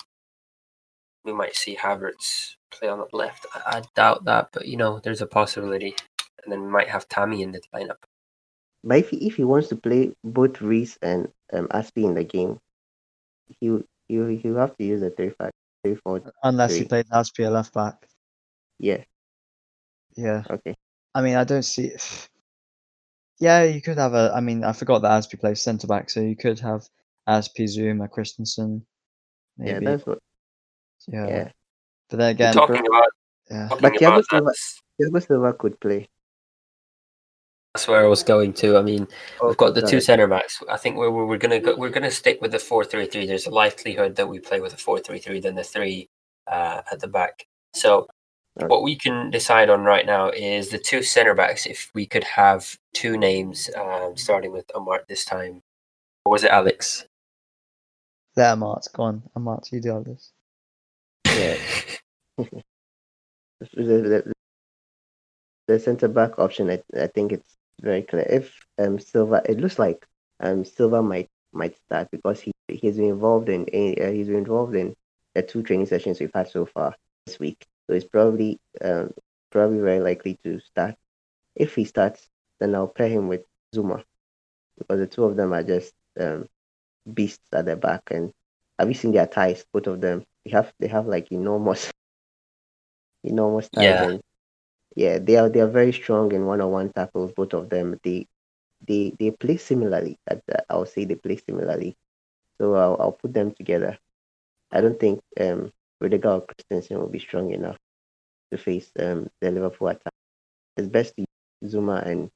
[1.25, 3.47] we might see Havertz play on the left.
[3.55, 5.95] I, I doubt that, but you know, there's a possibility.
[6.43, 8.03] And then we might have Tammy in the lineup.
[8.83, 12.25] But if he, if he wants to play both Reece and um, Azpi in the
[12.25, 12.59] game,
[13.61, 15.51] he he he have to use a 35,
[15.85, 16.33] 34.
[16.43, 18.07] Unless he plays Azpi a left back.
[18.79, 19.05] Yeah.
[20.17, 20.43] Yeah.
[20.51, 20.75] Okay.
[21.15, 21.93] I mean, I don't see.
[23.39, 24.33] Yeah, you could have a.
[24.35, 26.87] I mean, I forgot that Azpi plays centre back, so you could have
[27.29, 28.85] Azpi, Zouma, Christensen.
[29.59, 30.19] Yeah, that's what.
[31.09, 31.27] yeah.
[31.27, 31.51] Yeah.
[32.11, 33.09] But then We're again, talking about
[33.51, 33.69] yeah.
[33.69, 34.53] talking But Thiago about Silva-
[35.13, 35.23] that.
[35.23, 36.09] Silva could play.
[37.75, 38.77] That's where I was going to.
[38.79, 39.09] I mean,
[39.43, 40.63] we've got the two centre backs.
[40.71, 43.27] I think we're we're, we're gonna go, we're gonna stick with the four three three.
[43.27, 46.09] There's a likelihood that we play with a four three three than the three
[46.47, 47.47] uh, at the back.
[47.73, 48.07] So
[48.57, 48.69] Okay.
[48.69, 51.67] what we can decide on right now is the two centre backs.
[51.67, 55.61] If we could have two names, um, starting with Omar this time,
[56.25, 57.05] or was it Alex?
[58.37, 58.87] There, Mart.
[58.93, 59.23] Go on.
[59.37, 60.31] Mart, you do all this.
[61.27, 61.57] Yeah.
[62.39, 62.55] the,
[63.75, 64.33] the,
[65.67, 68.27] the centre back option, I, I think it's very clear.
[68.29, 70.07] If um Silva, it looks like
[70.41, 74.75] um Silva might might start because he he's been involved in uh, he's been involved
[74.75, 74.95] in
[75.35, 76.95] the two training sessions we've had so far
[77.27, 77.65] this week.
[77.87, 79.13] So it's probably um
[79.51, 80.97] probably very likely to start.
[81.57, 82.29] If he starts,
[82.61, 84.05] then I'll pair him with Zouma
[84.79, 86.49] because the two of them are just um
[87.13, 88.03] beasts at the back.
[88.11, 88.33] And
[88.79, 89.65] have you seen their ties?
[89.73, 90.25] Both of them.
[90.45, 91.91] They have they have like enormous
[93.25, 93.85] enormous ties.
[93.85, 94.03] Yeah.
[94.03, 94.21] And
[94.95, 97.99] yeah, they are they are very strong in one on one tackles, both of them.
[98.03, 98.27] They
[98.87, 100.19] they they play similarly.
[100.27, 101.97] At the, I'll say they play similarly.
[102.59, 103.99] So I'll I'll put them together.
[104.71, 107.79] I don't think um Rudiger or Christensen will be strong enough
[108.51, 110.13] to face um the Liverpool attack.
[110.77, 111.25] It's best to
[111.65, 112.31] Zouma and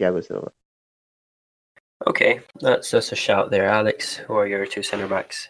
[0.00, 0.52] Thiago Silva.
[2.06, 4.16] Okay, that's that's a shout there, Alex.
[4.16, 5.48] Who are your two centre backs?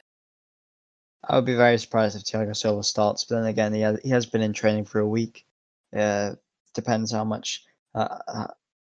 [1.26, 4.10] I would be very surprised if Thiago Silva starts, but then again, he has, he
[4.10, 5.44] has been in training for a week.
[5.96, 6.34] Uh,
[6.74, 7.62] depends how much,
[7.94, 8.46] uh, uh,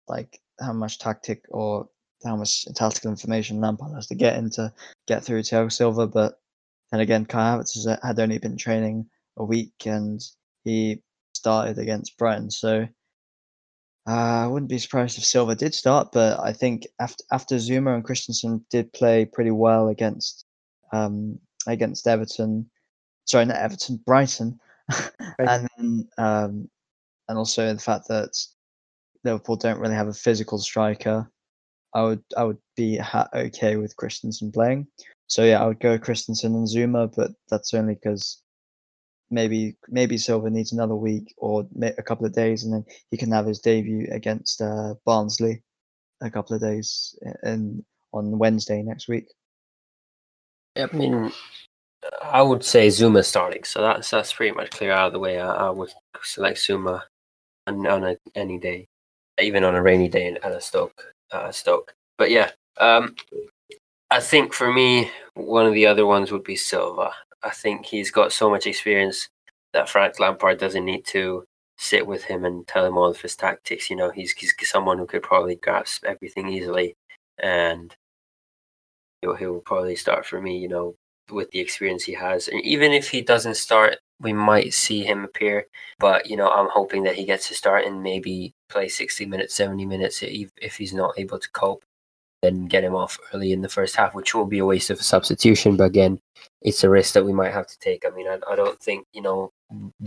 [0.07, 1.87] like how much tactic or
[2.23, 4.71] how much tactical information Lampard has to get into
[5.07, 6.07] get through Thiago Silva.
[6.07, 6.39] But
[6.91, 10.21] then again, Kai Havertz has, had only been training a week and
[10.63, 11.01] he
[11.33, 12.87] started against Brighton, so
[14.07, 14.11] uh,
[14.43, 16.11] I wouldn't be surprised if Silva did start.
[16.11, 20.45] But I think after after Zouma and Christensen did play pretty well against
[20.91, 22.69] um, against Everton.
[23.25, 24.59] Sorry, not Everton, Brighton,
[25.39, 26.69] and then um,
[27.31, 28.37] and also the fact that
[29.23, 31.31] Liverpool don't really have a physical striker.
[31.95, 34.85] I would I would be ha- okay with Christensen playing.
[35.27, 38.43] So yeah, I would go Christensen and Zouma, but that's only because
[39.29, 43.31] maybe maybe Silva needs another week or a couple of days, and then he can
[43.31, 45.63] have his debut against uh, Barnsley
[46.21, 49.27] a couple of days in on Wednesday next week.
[50.75, 51.31] I mean,
[52.21, 55.39] I would say Zouma starting, so that's that's pretty much clear out of the way.
[55.39, 55.91] I, I would
[56.23, 57.03] select Zouma
[57.71, 58.87] on, on a, any day,
[59.39, 61.13] even on a rainy day in- at a Stoke.
[61.31, 63.15] Uh, Stoke, but yeah, um,
[64.09, 67.11] I think for me, one of the other ones would be Silva.
[67.43, 69.29] I think he's got so much experience
[69.73, 71.45] that Frank Lampard doesn't need to
[71.77, 73.89] sit with him and tell him all of his tactics.
[73.89, 76.95] You know, he's he's someone who could probably grasp everything easily,
[77.39, 77.95] and
[79.21, 80.57] he'll, he'll probably start for me.
[80.57, 80.95] You know,
[81.31, 82.47] with the experience he has.
[82.47, 85.67] And even if he doesn't start, we might see him appear.
[85.99, 89.55] But you know, I'm hoping that he gets to start and maybe play 60 minutes,
[89.55, 91.83] 70 minutes if if he's not able to cope.
[92.41, 94.99] Then get him off early in the first half, which will be a waste of
[94.99, 95.77] a substitution.
[95.77, 96.19] But again,
[96.63, 98.03] it's a risk that we might have to take.
[98.03, 99.51] I mean, I, I don't think you know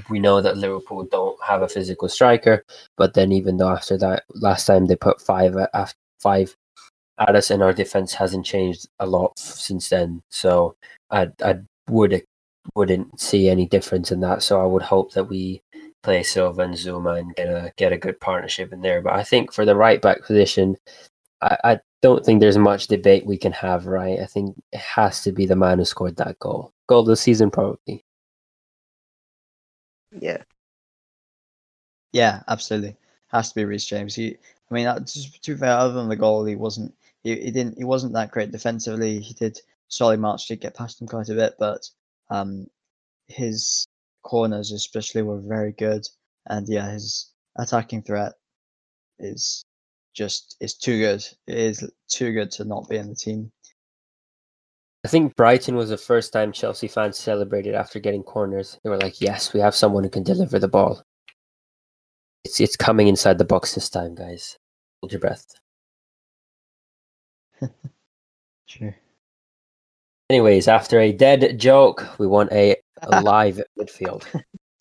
[0.08, 2.64] we know that Liverpool don't have a physical striker,
[2.96, 6.54] but then even though after that last time they put five uh, at five
[7.18, 10.22] at us and our defense hasn't changed a lot since then.
[10.30, 10.76] So
[11.10, 12.24] I I would
[12.74, 14.42] wouldn't see any difference in that.
[14.42, 15.62] So I would hope that we
[16.02, 19.00] play Silva and Zouma and get a get a good partnership in there.
[19.00, 20.76] But I think for the right back position,
[21.42, 23.86] I, I don't think there's much debate we can have.
[23.86, 24.20] Right?
[24.20, 26.72] I think it has to be the man who scored that goal.
[26.88, 28.04] Goal of the season, probably.
[30.20, 30.42] Yeah.
[32.12, 32.96] Yeah, absolutely.
[33.28, 34.14] Has to be Reece James.
[34.14, 34.36] He,
[34.70, 36.94] I mean, uh, just to be fair, other than the goal, he wasn't.
[37.24, 37.76] He, he didn't.
[37.76, 39.18] He wasn't that great defensively.
[39.20, 39.60] He did.
[39.88, 41.88] Solly March did get past him quite a bit, but
[42.30, 42.66] um,
[43.26, 43.86] his
[44.22, 46.06] corners especially were very good,
[46.46, 48.32] and yeah, his attacking threat
[49.18, 49.64] is
[50.14, 51.24] just is too good.
[51.46, 53.52] It is too good to not be in the team.
[55.04, 58.78] I think Brighton was the first time Chelsea fans celebrated after getting corners.
[58.82, 61.02] They were like, "Yes, we have someone who can deliver the ball."
[62.44, 64.56] It's it's coming inside the box this time, guys.
[65.00, 65.46] Hold your breath.
[68.68, 68.94] True.
[70.30, 74.24] Anyways, after a dead joke, we want a, a live midfield.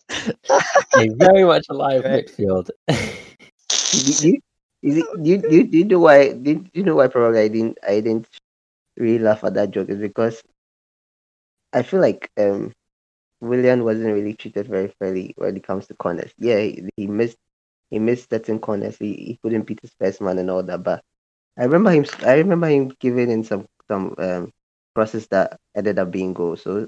[0.10, 2.26] a very much alive Right.
[2.26, 2.70] midfield.
[3.94, 4.40] you, you,
[4.82, 6.32] is you, you, you know why?
[6.32, 7.08] Did you know why?
[7.08, 7.78] Probably I didn't.
[7.86, 8.28] I didn't
[8.98, 9.90] really laugh at that joke.
[9.90, 10.42] Is because
[11.74, 12.72] I feel like um,
[13.42, 16.32] Willian wasn't really treated very fairly when it comes to corners.
[16.38, 17.38] Yeah, he, he missed.
[17.92, 18.98] He missed certain corners.
[18.98, 20.84] He, he couldn't beat his first man and all that.
[20.84, 21.04] But
[21.58, 22.06] I remember him.
[22.26, 24.52] I remember him giving in some some um
[24.96, 26.64] crosses that ended up being goals.
[26.64, 26.88] So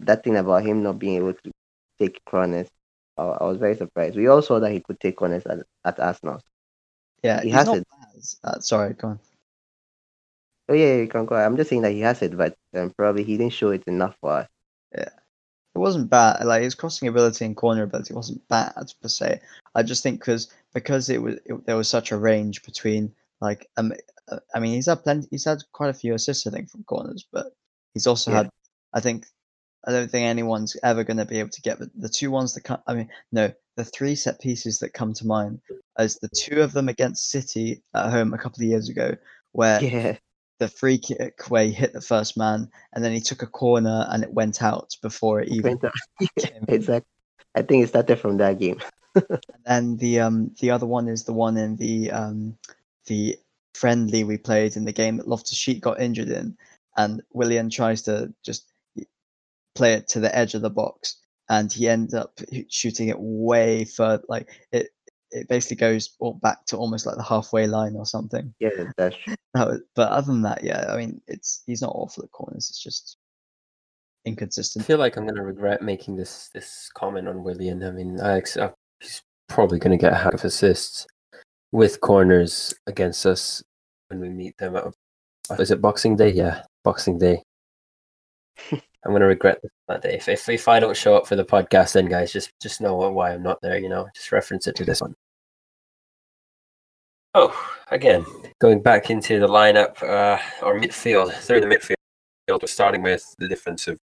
[0.00, 1.50] that thing about him not being able to
[1.98, 2.68] take corners,
[3.16, 4.16] I, I was very surprised.
[4.16, 6.40] We all saw that he could take corners at, at Arsenal.
[7.22, 7.86] Yeah, He has it.
[8.44, 9.20] Uh, sorry, go on.
[10.68, 11.34] Oh yeah, you can go.
[11.34, 14.16] I'm just saying that he has it, but um, probably he didn't show it enough
[14.20, 14.48] for us.
[15.78, 16.44] It wasn't bad.
[16.44, 19.40] Like his crossing ability and corner ability wasn't bad per se.
[19.74, 23.68] I just think because because it was it, there was such a range between like
[23.76, 23.92] um,
[24.54, 25.28] I mean he's had plenty.
[25.30, 27.46] He's had quite a few assists I think from corners, but
[27.94, 28.38] he's also Yeah.
[28.38, 28.50] had.
[28.94, 29.26] I think
[29.86, 32.54] I don't think anyone's ever going to be able to get the, the two ones
[32.54, 32.80] that come.
[32.86, 35.60] I mean, no, the three set pieces that come to mind
[35.98, 39.16] is the two of them against City at home a couple of years ago,
[39.52, 40.16] where Yeah,
[40.58, 44.06] the free kick where he hit the first man and then he took a corner
[44.10, 45.78] and it went out before it even
[46.68, 47.08] exactly.
[47.54, 48.80] I think it started from that game.
[49.54, 52.58] And then the um the other one is the one in the um
[53.06, 53.38] the
[53.78, 56.56] friendly we played in the game that Loftus Cheek got injured in,
[56.96, 58.66] and Willian tries to just
[59.74, 61.16] play it to the edge of the box,
[61.48, 62.38] and he ends up
[62.68, 64.24] shooting it way further.
[64.28, 64.88] Like it,
[65.30, 68.52] it basically goes all back to almost like the halfway line or something.
[68.58, 69.34] Yeah, that's true.
[69.54, 72.68] That but other than that, yeah, I mean, it's he's not awful at corners.
[72.70, 73.16] It's just
[74.24, 74.84] inconsistent.
[74.84, 77.84] I feel like I'm going to regret making this this comment on Willian.
[77.84, 81.06] I mean, I, ex- uh, he's probably going to get a hack assists
[81.72, 83.62] with corners against us
[84.08, 84.76] when we meet them.
[84.76, 86.30] At, is it Boxing Day?
[86.30, 87.42] Yeah, Boxing Day.
[88.72, 90.16] I'm going to regret this that day.
[90.16, 92.96] If, if if I don't show up for the podcast, then guys, just just know
[92.96, 93.78] why I'm not there.
[93.78, 95.14] You know, just reference it to this one.
[97.34, 97.54] Oh,
[97.90, 98.24] again,
[98.60, 101.94] going back into the lineup, uh, or midfield, through the midfield.
[102.48, 103.98] We're starting with the defensive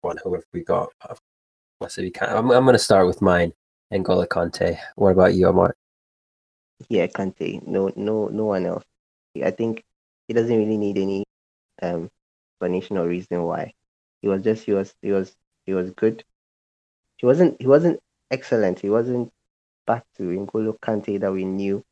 [0.00, 0.16] one.
[0.24, 0.88] Who have we got?
[1.80, 3.52] Let's we can- I'm I'm going to start with mine.
[3.92, 4.78] N'Golo Kante.
[4.96, 5.74] What about you, Omar?
[6.88, 7.64] Yeah, Kante.
[7.66, 8.84] No, no, no one else.
[9.40, 9.84] I think
[10.28, 11.24] he doesn't really need any
[11.80, 12.10] um
[12.52, 13.72] explanation or reason why.
[14.20, 15.34] He was just he was he was
[15.66, 16.24] he was good.
[17.16, 18.80] He wasn't he wasn't excellent.
[18.80, 19.30] He wasn't
[19.86, 21.82] back to N'Golo Kante that we knew,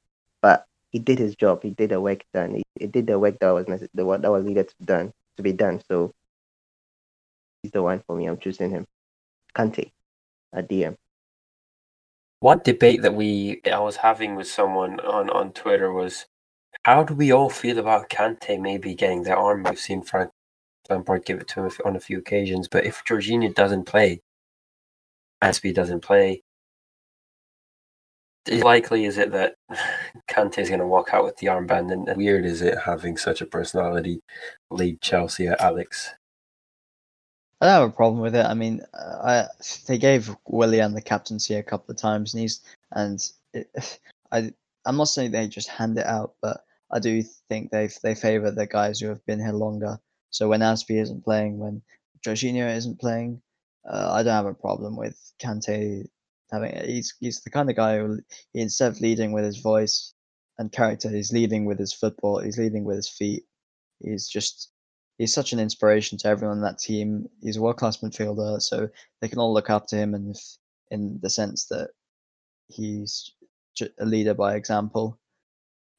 [0.43, 1.63] but he did his job.
[1.63, 2.55] He did the work done.
[2.57, 5.43] He, he did the work that was the work that was needed to done to
[5.43, 5.81] be done.
[5.89, 6.13] So
[7.63, 8.27] he's the one for me.
[8.27, 8.87] I'm choosing him.
[9.55, 9.91] Kante,
[10.53, 10.97] a DM.
[12.41, 16.27] One debate that we I was having with someone on, on Twitter was
[16.95, 19.63] how do we all feel about Kante maybe getting the arm?
[19.63, 20.33] We've seen Frank
[20.89, 24.21] Lampard give it to him on a few occasions, but if Jorginho doesn't play,
[25.41, 26.43] Azpi doesn't play,
[28.49, 29.55] is likely is it that
[30.29, 31.93] Kante is going to walk out with the armband?
[31.93, 34.21] And and weird is it having such a personality
[34.71, 36.11] lead Chelsea at Alex?
[37.61, 38.47] I don't have a problem with it.
[38.47, 39.47] I mean, uh, I
[39.87, 43.25] they gave Willian the captaincy a couple of times, and he's and
[43.55, 43.71] it,
[44.33, 44.53] I
[44.87, 48.51] I'm not saying they just hand it out, but I do think they they favour
[48.51, 49.99] the guys who have been here longer.
[50.31, 51.83] So when Azpi isn't playing, when
[52.25, 53.43] Jorginho isn't playing,
[53.89, 56.09] uh, I don't have a problem with Kante
[56.51, 56.73] having.
[56.85, 58.21] He's he's the kind of guy who
[58.53, 60.15] he, instead of leading with his voice
[60.59, 62.41] and character, he's leading with his football.
[62.41, 63.45] He's leading with his feet.
[64.03, 64.71] He's just
[65.19, 67.29] he's such an inspiration to everyone in that team.
[67.43, 68.89] He's a world class midfielder, so
[69.21, 70.43] they can all look up to him, and if,
[70.91, 71.91] in the sense that
[72.69, 73.33] he's
[73.99, 75.20] a leader by example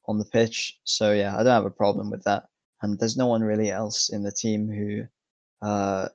[0.06, 0.78] on the pitch.
[0.84, 2.44] So yeah, I don't have a problem with that.
[2.82, 6.08] And there's no one really else in the team who, uh,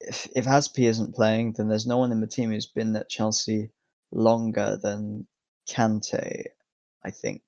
[0.00, 3.08] if if Azpi isn't playing, then there's no one in the team who's been at
[3.08, 3.70] Chelsea
[4.12, 5.26] longer than
[5.68, 6.44] Kante.
[7.04, 7.42] I think.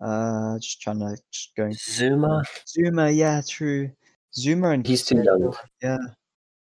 [0.00, 3.90] Uh, just trying to just going Zouma, Zouma, yeah, true.
[4.32, 5.52] Zouma and he's too young.
[5.82, 5.98] Yeah,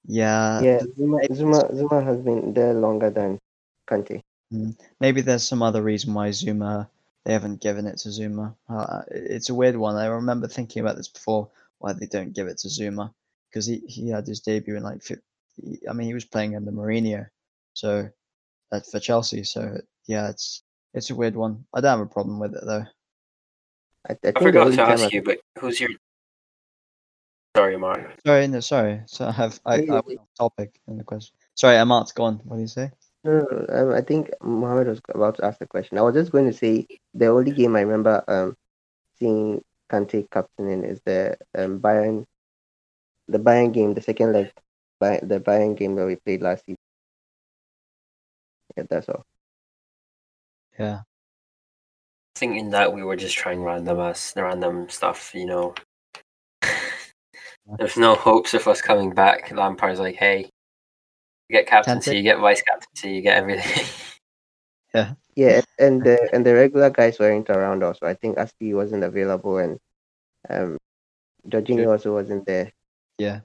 [0.05, 0.61] yeah.
[0.61, 3.39] Yeah, th- Zouma, Zouma, Zouma has been there longer than
[3.89, 4.21] Kante.
[4.99, 6.87] Maybe there's some other reason why Zouma
[7.25, 8.55] they haven't given it to Zouma.
[8.69, 9.95] Uh, it's a weird one.
[9.95, 11.49] I remember thinking about this before.
[11.79, 13.11] Why they don't give it to Zouma?
[13.49, 15.19] Because he, he had his debut in like, fif-
[15.55, 17.27] he- I mean, he was playing under Mourinho,
[17.73, 18.09] so
[18.71, 19.43] uh, for Chelsea.
[19.43, 19.77] So
[20.07, 21.65] yeah, it's it's a weird one.
[21.73, 22.85] I don't have a problem with it though.
[24.07, 25.89] I, I think I forgot to ask you, but who's your?
[27.57, 28.13] Sorry, Omar.
[28.25, 29.01] Sorry, no, sorry.
[29.07, 31.35] So I have I, Yeah, I yeah, went off topic in the question.
[31.55, 32.35] Sorry, Amat, go on.
[32.43, 32.91] What do you say?
[33.25, 35.97] No, no, no, um, I think Mohammed was about to ask the question.
[35.97, 38.55] I was just going to say the only game I remember um
[39.17, 42.25] seeing Kante captaining is the um Bayern,
[43.27, 44.51] the Bayern game, the second leg,
[44.99, 46.77] by the Bayern game that we played last season.
[48.77, 49.25] Yeah, that's all.
[50.77, 51.01] Yeah.
[52.35, 55.73] I think in that we were just trying random us random stuff, you know.
[57.79, 59.51] There's no hopes of us coming back.
[59.51, 60.51] Lampard's like, hey,
[61.49, 62.17] you get captaincy, Kante?
[62.17, 63.85] you get vice captaincy, you get everything.
[64.93, 68.05] Yeah, Yeah, and the and the regular guys weren't around also.
[68.05, 69.77] I think Azpi wasn't available and
[70.49, 70.77] um
[71.47, 72.71] Jorginho also wasn't there.
[73.17, 73.41] Yeah.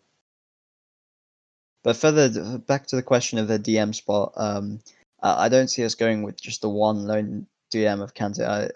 [1.83, 4.81] But further back to the question of the DM spot, um,
[5.23, 8.47] I, I don't see us going with just the one lone DM of Kante.
[8.47, 8.71] I,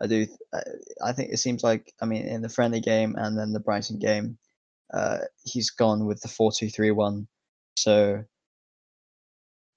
[0.00, 0.26] I do.
[0.52, 0.60] I,
[1.06, 3.98] I think it seems like I mean in the friendly game and then the Brighton
[3.98, 4.38] game,
[4.92, 7.26] uh, he's gone with the four-two-three-one.
[7.76, 8.24] So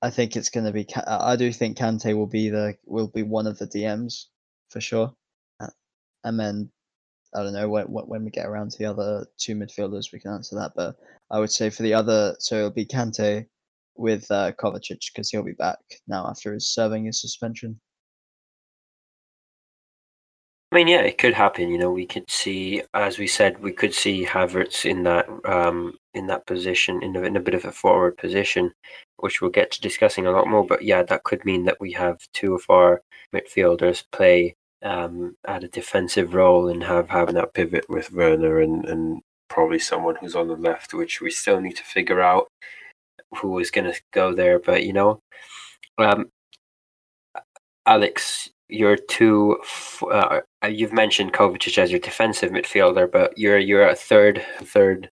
[0.03, 0.85] I think it's going to be.
[1.07, 4.25] I do think Kante will be the will be one of the DMs
[4.69, 5.15] for sure,
[5.61, 5.69] Uh,
[6.25, 6.69] and then
[7.33, 10.33] I don't know when when we get around to the other two midfielders we can
[10.33, 10.73] answer that.
[10.75, 10.97] But
[11.31, 13.47] I would say for the other, so it'll be Kante
[13.95, 17.79] with uh, Kovacic because he'll be back now after his serving his suspension.
[20.74, 21.69] I mean, yeah, it could happen.
[21.69, 25.99] You know, we could see, as we said, we could see Havertz in that um,
[26.15, 28.74] in that position, in a, in a bit of a forward position,
[29.17, 30.65] which we'll get to discussing a lot more.
[30.65, 33.03] But yeah, that could mean that we have two of our
[33.36, 38.84] midfielders play um, at a defensive role and have having that pivot with Werner and
[38.86, 42.47] and probably someone who's on the left, which we still need to figure out
[43.38, 44.57] who is going to go there.
[44.57, 45.19] But you know,
[45.99, 46.32] um,
[47.86, 49.57] Alex, you're two.
[50.09, 55.09] Uh, you've mentioned Kovacic as your defensive midfielder, but you're you're a third third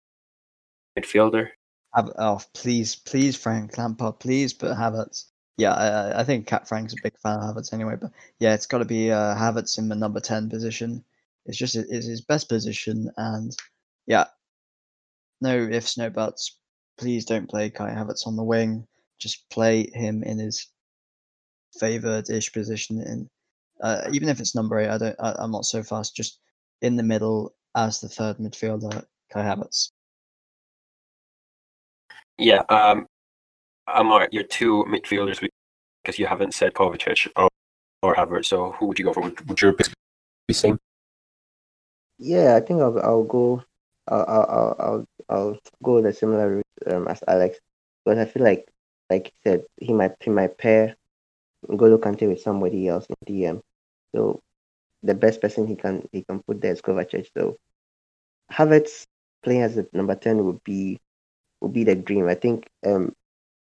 [0.99, 1.51] midfielder.
[1.97, 5.27] Oh, please, please, Frank Lampard, please put Havertz.
[5.57, 8.55] Yeah, I, I- I think Cat Frank's a big fan of Havertz anyway, but yeah,
[8.55, 11.05] it's got to be uh, Havertz in the number ten position.
[11.47, 13.55] It's just it's his best position, and
[14.07, 14.25] yeah,
[15.41, 16.57] no ifs, no buts.
[16.99, 18.87] Please don't play Kai Havertz on the wing.
[19.21, 20.67] Just play him in his
[21.79, 23.01] favoured-ish position.
[23.01, 23.29] In
[23.85, 25.17] uh, even if it's number eight, I don't.
[25.21, 26.17] I, I'm not so fast.
[26.17, 26.41] Just
[26.81, 29.91] in the middle as the third midfielder, Kai Havertz.
[32.39, 33.07] Yeah, um,
[33.87, 35.47] Amar, you're two midfielders
[36.03, 37.51] because you haven't said Kovacic or,
[38.03, 38.47] or Havertz.
[38.47, 39.21] So who would you go for?
[39.21, 39.89] Would, would your pick
[40.49, 40.79] be same?
[42.19, 43.63] Yeah, I think I'll I'll go
[44.09, 47.59] I'll I'll I'll I'll, I'll go the similar route um, as Alex,
[48.07, 48.67] but I feel like
[49.11, 50.97] like you said he might he might pair
[51.69, 53.61] N'Golo Kante with somebody else in DM.
[54.15, 54.41] So
[55.03, 57.29] the best person he can he can put there is Kovacic.
[57.37, 57.57] So
[58.53, 59.07] Havertz
[59.43, 60.99] playing as a number ten would be
[61.61, 62.29] would be the dream.
[62.29, 63.15] I think um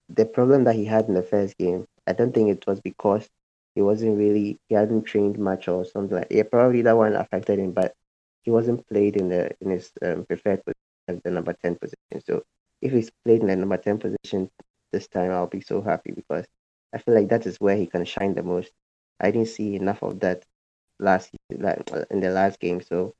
[0.08, 3.28] the problem that he had in the first game, I don't think it was because
[3.74, 7.58] he wasn't really he hadn't trained much or something like yeah, probably that one affected
[7.58, 7.94] him, but
[8.42, 10.76] he wasn't played in the in his um, preferred position
[11.08, 12.20] as the number ten position.
[12.26, 12.42] So
[12.82, 14.50] if he's played in the number ten position
[14.92, 16.46] this time, I'll be so happy because
[16.94, 18.70] I feel like that is where he can shine the most.
[19.20, 20.44] I didn't see enough of that
[20.98, 22.80] last in the last game.
[22.80, 23.14] So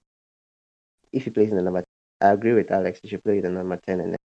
[1.13, 1.85] if he plays in the number,
[2.21, 3.01] I agree with Alex.
[3.03, 4.19] He should play in the number ten, and then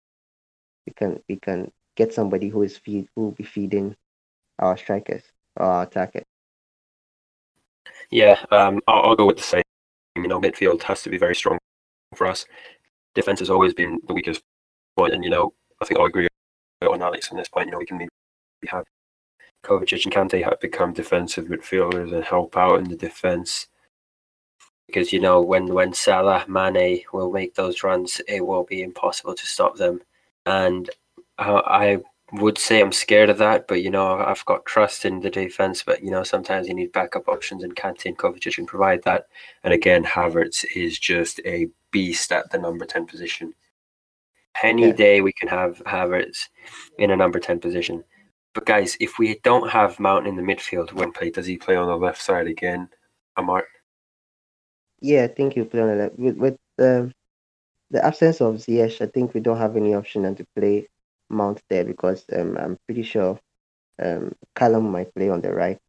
[0.85, 3.95] we can we can get somebody who is feed who will be feeding
[4.59, 5.23] our strikers
[5.57, 6.23] or our attackers.
[8.09, 9.63] Yeah, um, I'll, I'll go with the same.
[10.15, 11.57] You know, midfield has to be very strong
[12.15, 12.45] for us.
[13.15, 14.41] Defense has always been the weakest
[14.95, 16.27] point, and you know, I think I'll agree
[16.81, 17.67] on Alex on this point.
[17.67, 18.09] You know, we can maybe
[18.67, 18.85] have
[19.63, 23.67] Kovacic and Kante have become defensive midfielders and help out in the defense.
[24.87, 29.33] Because you know, when when Salah, Mane will make those runs, it will be impossible
[29.33, 30.01] to stop them.
[30.45, 30.89] And
[31.39, 31.99] uh, I
[32.33, 35.83] would say I'm scared of that, but you know, I've got trust in the defense.
[35.83, 39.27] But you know, sometimes you need backup options, and Kante and Kovacic can provide that.
[39.63, 43.53] And again, Havertz is just a beast at the number ten position.
[44.61, 44.93] Any Yeah.
[44.93, 46.49] day we can have Havertz
[46.99, 48.03] in a number ten position.
[48.53, 51.75] But guys, if we don't have Mount in the midfield, when play does he play
[51.75, 52.89] on the left side again?
[53.35, 53.65] Amar.
[54.99, 57.11] Yeah, I think you play on the left with with the
[57.89, 59.01] the absence of Ziyech.
[59.01, 60.87] I think we don't have any option than to play
[61.29, 63.39] Mount there because um, I'm pretty sure
[64.01, 65.79] um, Callum might play on the right,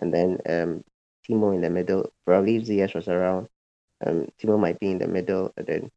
[0.00, 0.84] and then um,
[1.28, 2.10] Timo in the middle.
[2.24, 3.48] Probably if Ziyech was around,
[4.06, 5.90] um, Timo might be in the middle, and then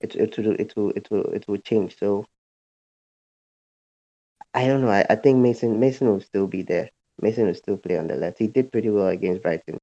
[0.00, 1.98] it it will it will it will it will change.
[1.98, 2.26] So
[4.54, 4.90] I don't know.
[4.90, 6.90] I, I think Mason Mason will still be there.
[7.20, 8.38] Mason will still play on the left.
[8.38, 9.78] He did pretty well against Brighton,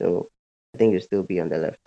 [0.00, 0.28] so
[0.74, 1.78] I think he'll still be on the left.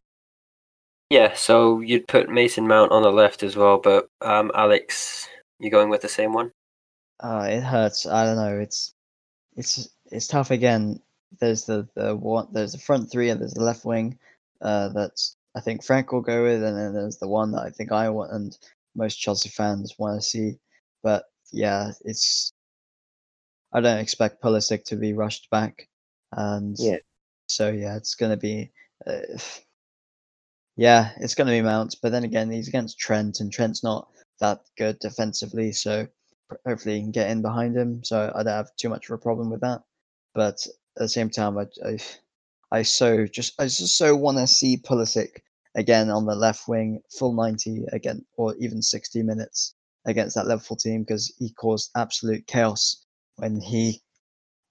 [1.09, 5.27] Yeah, so you'd put Mason Mount on the left as well, but um, Alex,
[5.59, 6.51] you going with the same one?
[7.19, 8.05] Uh, it hurts.
[8.05, 8.59] I don't know.
[8.59, 8.93] It's
[9.55, 10.99] it's it's tough again.
[11.39, 14.17] There's the the one there's the front three and there's the left wing.
[14.61, 17.69] Uh, that's I think Frank will go with, and then there's the one that I
[17.69, 18.57] think I want and
[18.95, 20.57] most Chelsea fans want to see.
[21.03, 22.53] But yeah, it's
[23.73, 25.89] I don't expect Pulisic to be rushed back,
[26.31, 26.97] and Yeah.
[27.47, 28.71] so yeah, it's gonna be.
[29.05, 29.37] Uh,
[30.77, 34.09] yeah, it's going to be Mount, but then again, he's against Trent, and Trent's not
[34.39, 36.07] that good defensively, so
[36.67, 38.03] hopefully he can get in behind him.
[38.03, 39.83] So I don't have too much of a problem with that.
[40.35, 40.65] But
[40.97, 41.99] at the same time, I, I,
[42.71, 45.41] I so just I just so want to see Pulisic
[45.75, 49.72] again on the left wing, full ninety again, or even sixty minutes
[50.05, 53.05] against that Liverpool team because he caused absolute chaos
[53.37, 54.01] when he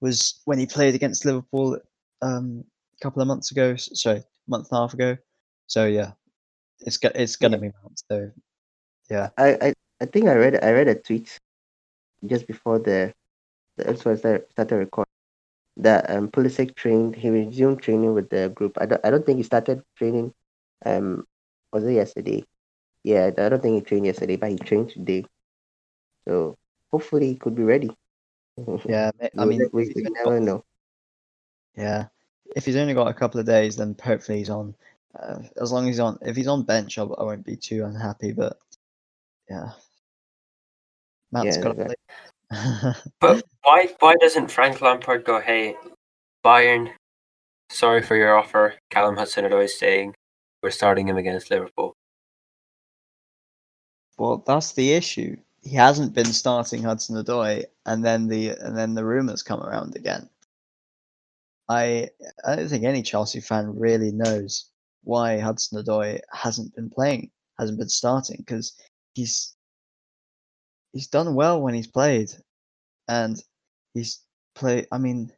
[0.01, 1.79] was when he played against Liverpool
[2.23, 2.65] um,
[3.01, 3.77] a couple of months ago.
[3.77, 5.17] Sorry, month and a half ago.
[5.67, 6.13] So yeah,
[6.81, 8.03] it's it's gonna be Mount.
[8.11, 8.31] So
[9.11, 11.39] yeah, I, I, I think I read I read a tweet
[12.27, 13.13] just before the
[13.77, 15.11] the episode started, started recording
[15.77, 18.77] that um Pulisic trained he resumed training with the group.
[18.81, 20.33] I don't I don't think he started training
[20.85, 21.25] um
[21.73, 22.45] was it yesterday?
[23.05, 25.25] Yeah, I don't think he trained yesterday, but he trained today.
[26.27, 26.57] So
[26.91, 27.91] hopefully he could be ready.
[28.87, 29.11] yeah.
[29.39, 30.65] I mean, we, we never got- know.
[31.77, 32.07] yeah,
[32.55, 34.75] if he's only got a couple of days, then hopefully he's on.
[35.19, 37.85] Uh, as long as he's on, if he's on bench, I, I won't be too
[37.85, 38.33] unhappy.
[38.33, 38.57] But
[39.51, 39.73] yeah,
[41.33, 41.95] Mount's Yeah, got to play.
[43.21, 45.77] But why why doesn't Frank Lampard go, hey,
[46.45, 46.93] Bayern,
[47.71, 48.75] sorry for your offer.
[48.91, 50.15] Callum Hudson-Odoi is saying
[50.63, 51.95] we're starting him against Liverpool.
[54.23, 55.37] Well, that's the issue.
[55.65, 59.97] He hasn't been starting Hudson Odoi, and then the and then the rumors come around
[59.97, 60.31] again.
[61.69, 62.09] I
[62.47, 64.71] I don't think any Chelsea fan really knows
[65.03, 68.81] why Hudson Odoi hasn't been playing, hasn't been starting, because
[69.15, 69.57] he's
[70.93, 72.31] he's done well when he's played,
[73.09, 73.43] and
[73.93, 74.21] he's
[74.55, 74.87] played.
[74.93, 75.33] I mean,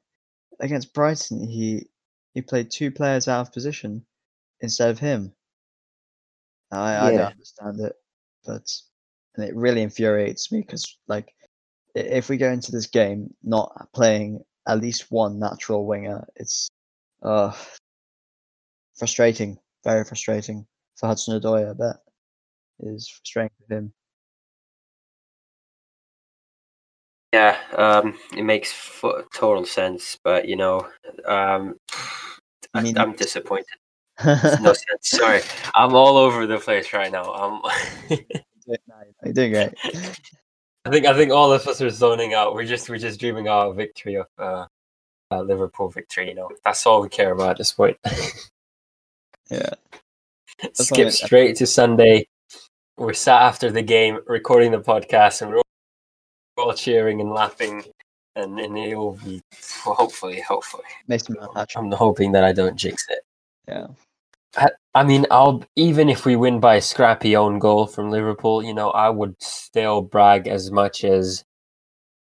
[0.61, 1.89] against Brighton, he
[2.35, 4.05] he played two players out of position
[4.61, 5.33] instead of him.
[6.71, 7.97] I, I don't understand it,
[8.45, 8.71] but
[9.37, 11.35] and it really infuriates me because like
[11.95, 16.69] if we go into this game not playing at least one natural winger, it's
[17.23, 17.53] uh
[18.97, 20.67] frustrating, very frustrating
[20.97, 21.71] for Hudson Odoi.
[21.71, 21.97] I bet
[22.81, 23.93] it is frustrating for him.
[27.33, 28.73] Yeah, um, it makes
[29.35, 30.87] total sense, but you know,
[31.27, 31.75] um,
[32.73, 33.67] I mean- I'm disappointed.
[34.25, 34.85] No sense.
[35.03, 35.41] Sorry,
[35.75, 37.33] I'm all over the place right now.
[37.33, 37.63] Um,
[39.25, 39.75] You're doing great.
[40.85, 42.55] I think I think all of us are zoning out.
[42.55, 44.67] We're just we're just dreaming our victory of uh,
[45.31, 46.29] uh, Liverpool victory.
[46.29, 47.97] You know, that's all we care about at this point.
[49.51, 49.71] Yeah.
[50.63, 52.27] That's Skip straight to Sunday.
[52.97, 55.63] We're sat after the game, recording the podcast, and we're
[56.57, 57.83] all cheering and laughing,
[58.37, 59.43] and, and it will be
[59.83, 60.85] hopefully, hopefully.
[61.77, 63.21] I'm hoping that I don't jinx it.
[63.69, 63.89] Yeah.
[64.57, 68.63] I, I mean, I'll even if we win by a scrappy own goal from Liverpool,
[68.63, 71.45] you know, I would still brag as much as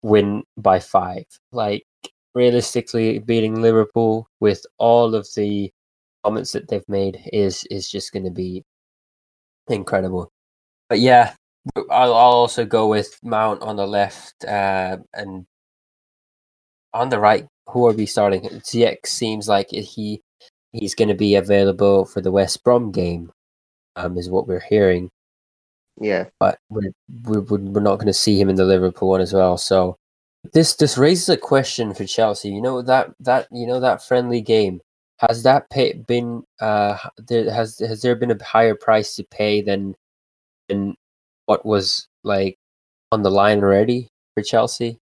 [0.04, 1.26] win by five.
[1.52, 1.84] Like
[2.36, 5.72] realistically, beating Liverpool with all of the
[6.24, 8.64] comments that they've made is is just going to be
[9.68, 10.32] incredible.
[10.90, 11.34] But yeah,
[11.76, 15.46] I'll, I'll also go with Mount on the left uh, and
[16.94, 17.48] on the right.
[17.70, 18.42] Who are we starting?
[18.42, 20.22] Ziyech seems like he
[20.72, 23.32] he's going to be available for the West Brom game,
[23.96, 25.10] um, is what we're hearing.
[26.00, 26.26] Yeah.
[26.40, 26.92] But we're
[27.24, 29.58] we're, we're not going to see him in the Liverpool one as well.
[29.58, 29.98] So
[30.54, 32.50] this this raises a question for Chelsea.
[32.50, 34.82] You know that that you know that friendly game
[35.18, 39.62] has that pay, been uh there has has there been a higher price to pay
[39.62, 39.96] than
[40.70, 40.96] than
[41.46, 42.58] what was like
[43.12, 45.00] on the line already for Chelsea?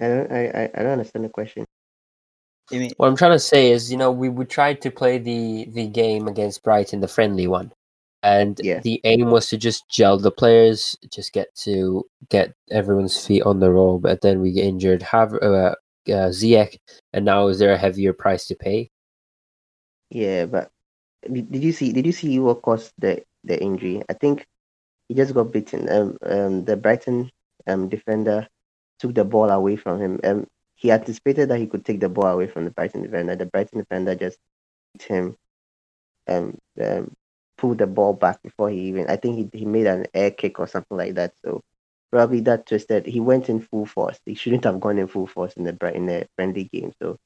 [0.00, 1.64] I don't I, I, I don't understand the question.
[2.70, 5.66] Mean What I'm trying to say is, you know, we, we tried to play the
[5.72, 7.72] the game against Brighton, the friendly one,
[8.22, 8.80] and Yeah.
[8.80, 13.60] the aim was to just gel the players, just get to get everyone's feet on
[13.60, 13.98] the roll.
[13.98, 15.74] But then we get injured, have uh,
[16.08, 16.78] uh, Ziyech,
[17.12, 18.90] and now is there a heavier price to pay?
[20.10, 20.70] Yeah, but
[21.30, 24.02] did, did you see did you see what caused the the injury?
[24.08, 24.46] I think
[25.08, 25.88] he just got beaten.
[25.90, 27.30] Um, um, the Brighton
[27.66, 28.48] um defender
[28.98, 30.20] took the ball away from him.
[30.24, 30.46] Um,
[30.82, 33.36] he anticipated that he could take the ball away from the Brighton defender.
[33.36, 34.36] The Brighton defender just
[34.94, 35.36] hit him.
[36.26, 37.14] Um, um,
[37.56, 39.06] pulled the ball back before he even.
[39.08, 41.34] I think he he made an air kick or something like that.
[41.44, 41.62] So
[42.10, 43.06] probably that twisted.
[43.06, 44.18] He went in full force.
[44.26, 46.92] He shouldn't have gone in full force in the in the friendly game.
[47.00, 47.16] So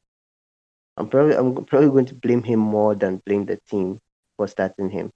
[0.99, 4.01] I'm probably I'm probably going to blame him more than blame the team
[4.37, 5.11] for starting him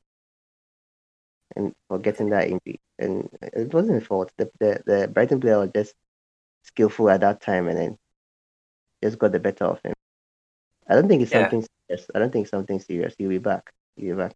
[1.57, 2.81] and for getting that injury.
[2.99, 4.33] And it wasn't his fault.
[4.39, 5.95] The the, the Brighton player was just
[6.63, 7.99] skillful at that time, and then
[9.03, 9.95] just got the better of him.
[10.89, 11.43] I don't think it's Yeah.
[11.43, 12.11] something serious.
[12.15, 13.15] I don't think it's something serious.
[13.19, 13.71] He'll be back.
[13.97, 14.35] He'll be back.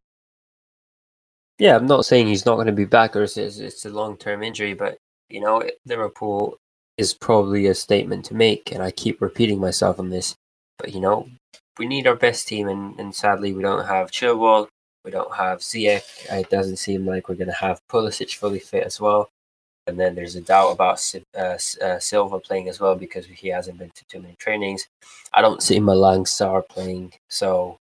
[1.59, 3.91] Yeah, I'm not saying he's not going to be back or it's, it's it's a
[3.91, 4.99] long term injury, but
[5.29, 6.59] you know, Liverpool
[6.97, 10.35] is probably a statement to make, and I keep repeating myself on this.
[10.79, 11.29] But you know,
[11.79, 14.69] we need our best team, and, and sadly, we don't have Chilwell,
[15.05, 16.27] we don't have Ziyech.
[16.31, 19.29] It doesn't seem like we're going to have Pulisic fully fit as well.
[19.87, 23.79] And then there's a doubt about uh, uh, Silva playing as well because he hasn't
[23.79, 24.89] been to too many trainings.
[25.35, 27.79] I don't see Malang Sarr playing, so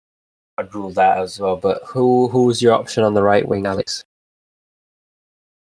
[0.58, 1.58] I'd rule that as well.
[1.58, 4.06] But who who's your option on the right wing, Alex?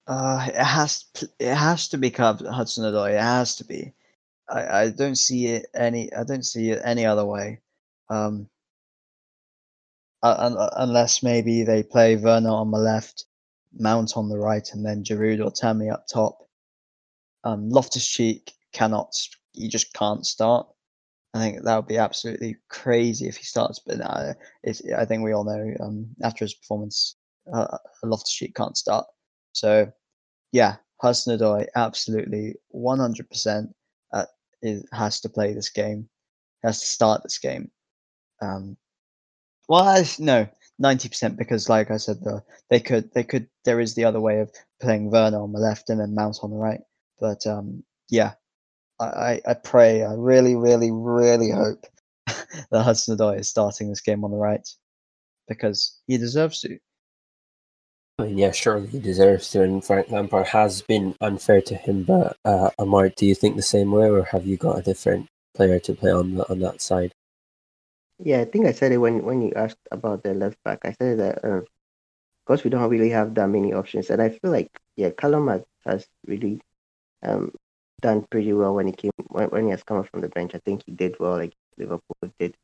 [0.08, 1.06] Uh, it has
[1.40, 3.14] it has to be Hudson Odoi.
[3.14, 3.94] It has to be.
[4.50, 6.12] I, I don't see it any.
[6.14, 7.60] I don't see it any other way.
[8.10, 8.50] Um,
[10.24, 13.26] uh, un- unless maybe they play Werner on the left,
[13.78, 16.38] Mount on the right, and then Giroud or Tammy up top.
[17.44, 19.16] Um, Loftus Cheek cannot.
[19.54, 20.68] You just can't start.
[21.34, 23.80] I think that would be absolutely crazy if he starts.
[23.80, 24.34] But uh,
[24.98, 27.16] I think we all know um, after his performance,
[27.52, 29.06] uh, Loftus Cheek can't start.
[29.54, 29.92] So,
[30.52, 33.68] yeah, Hudson Odoi absolutely 100%
[34.14, 34.26] uh,
[34.92, 36.08] has to play this game,
[36.64, 37.72] has to start this game.
[38.42, 38.78] Um,
[39.68, 40.48] well, I, no,
[40.82, 44.40] 90% because, like I said, the, they could, they could, there is the other way
[44.40, 44.52] of
[44.82, 46.82] playing Werner on the left and then Mount on the right.
[47.20, 48.34] But um, yeah,
[49.00, 51.86] I, I, pray, I really, really, really hope
[52.28, 54.68] that Hudson Odoi is starting this game on the right
[55.48, 56.78] because he deserves to.
[58.20, 62.04] Yeah, surely he deserves to, and Frank Lampard has been unfair to him.
[62.04, 65.28] But uh, Amar, do you think the same way, or have you got a different
[65.56, 67.12] player to play on on that side?
[68.24, 70.80] Yeah, I think I said it when when you asked about the left back.
[70.86, 71.62] I said that uh,
[72.46, 75.50] because we don't really have that many options, and I feel like yeah, Callum
[75.86, 76.62] has, really
[77.24, 77.54] um
[78.02, 80.56] done pretty well when he came when, when he has come up from the bench.
[80.56, 82.18] I think he did well against Liverpool.
[82.40, 82.56] Did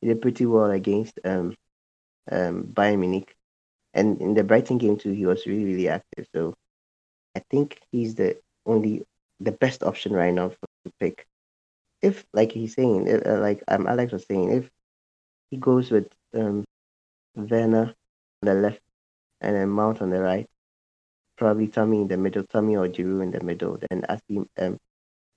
[0.00, 1.56] he did pretty well against um
[2.32, 3.34] um Bayern Munich,
[3.94, 6.26] and in the Brighton game too, he was really really active.
[6.34, 6.54] So
[7.36, 9.04] I think he's the only
[9.40, 11.26] the best option right now to pick.
[12.02, 14.70] If like he's saying, uh, like um Alex was saying, if
[15.54, 16.64] he goes with um
[17.36, 17.46] on
[18.42, 18.80] the left
[19.40, 20.48] and then Mount on the right,
[21.36, 23.78] probably Tammy in the middle, Tammy or Giroud in the middle.
[23.78, 24.78] Then see um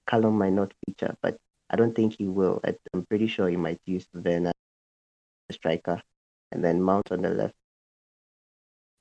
[0.07, 1.37] Callum might not feature, but
[1.69, 2.61] I don't think he will.
[2.93, 4.53] I'm pretty sure he might use Werner,
[5.49, 6.01] the striker,
[6.51, 7.55] and then Mount on the left.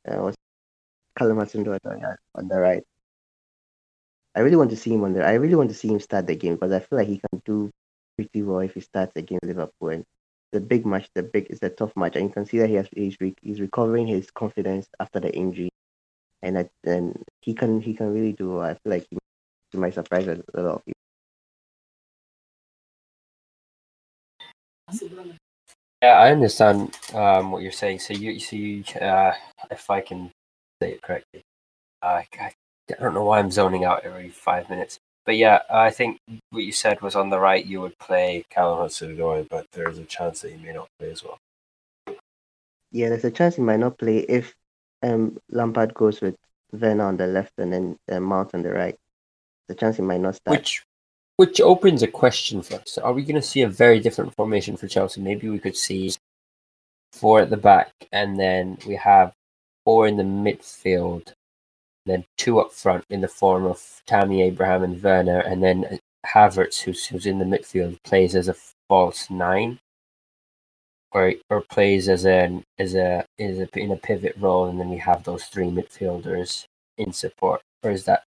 [0.07, 0.37] Uh, what's
[1.17, 2.83] Callum Hudson on the right.
[4.35, 5.25] I really want to see him on the.
[5.25, 7.41] I really want to see him start the game because I feel like he can
[7.47, 7.71] do
[8.17, 9.89] pretty well if he starts against Liverpool.
[9.89, 10.05] And
[10.53, 12.77] the big match, the big, it's a tough match, and you can see that he
[12.77, 15.71] has he's, re, he's recovering his confidence after the injury,
[16.43, 18.61] and I, and he can he can really do.
[18.61, 19.19] I feel like he,
[19.73, 20.95] he might surprise a, a lot of people.
[26.03, 28.01] Yeah, I understand um, what you're saying.
[28.01, 29.35] So you, so you, uh,
[29.71, 30.31] if I can
[30.83, 31.43] say it correctly,
[32.03, 32.53] uh, I, I
[33.01, 34.99] don't know why I'm zoning out every five minutes.
[35.27, 36.19] But yeah, I think
[36.51, 37.67] what you said was on the right.
[37.67, 41.25] You would play Callum Hudson-Odoi, but there's a chance that he may not play as
[41.25, 41.39] well.
[42.93, 44.55] Yeah, there's a chance he might not play if
[45.03, 46.37] um Lampard goes with
[46.73, 48.97] Werner on the left and then uh, Mount on the right.
[49.69, 50.57] The chance he might not start.
[50.57, 50.85] Which,
[51.37, 52.99] which opens a question for us.
[52.99, 55.21] Are we going to see a very different formation for Chelsea?
[55.21, 56.15] Maybe we could see
[57.13, 59.33] four at the back, and then we have
[59.85, 61.33] four in the midfield,
[62.07, 66.81] then two up front in the form of Tammy Abraham and Werner, and then Havertz,
[66.83, 68.57] who's who's in the midfield, plays as a
[68.89, 69.79] false nine,
[71.13, 74.91] or or plays as an as a is a in a pivot role, and then
[74.91, 76.65] we have those three midfielders
[76.99, 77.61] in support.
[77.83, 78.25] Or is that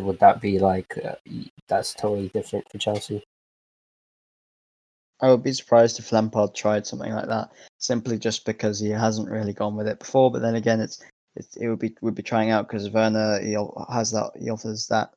[0.00, 1.16] would that be like uh,
[1.68, 3.22] that's totally different for Chelsea?
[5.22, 9.28] I would be surprised if Lampard tried something like that simply just because he hasn't
[9.28, 10.30] really gone with it before.
[10.30, 11.02] But then again, it's,
[11.36, 13.56] it's it would be would be trying out because Werner he
[13.92, 15.12] has that he offers that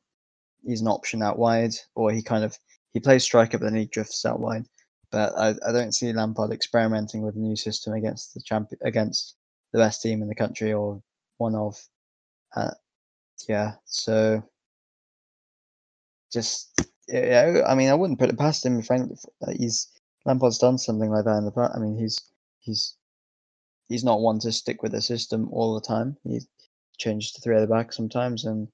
[0.64, 2.56] he's an option out wide, or he kind of
[2.92, 4.66] he plays striker but then he drifts out wide.
[5.10, 9.36] But I, I don't see Lampard experimenting with a new system against the champion against
[9.72, 11.02] the best team in the country or
[11.38, 11.76] one of.
[12.54, 12.70] Uh,
[13.48, 14.42] yeah, so
[16.32, 18.80] just yeah, I mean, I wouldn't put it past him.
[18.82, 19.16] Frankly,
[19.56, 19.88] he's
[20.24, 21.74] Lampard's done something like that in the past.
[21.76, 22.20] I mean, he's
[22.60, 22.96] he's
[23.88, 26.16] he's not one to stick with the system all the time.
[26.24, 26.40] He
[26.98, 28.68] changes to three at the back sometimes, and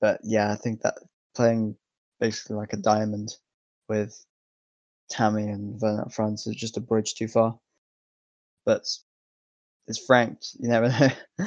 [0.00, 0.94] but yeah, I think that
[1.34, 1.76] playing
[2.20, 3.36] basically like a diamond
[3.88, 4.24] with
[5.10, 7.58] Tammy and up front is just a bridge too far.
[8.64, 8.84] But
[9.86, 10.48] it's franked.
[10.58, 11.46] You never know.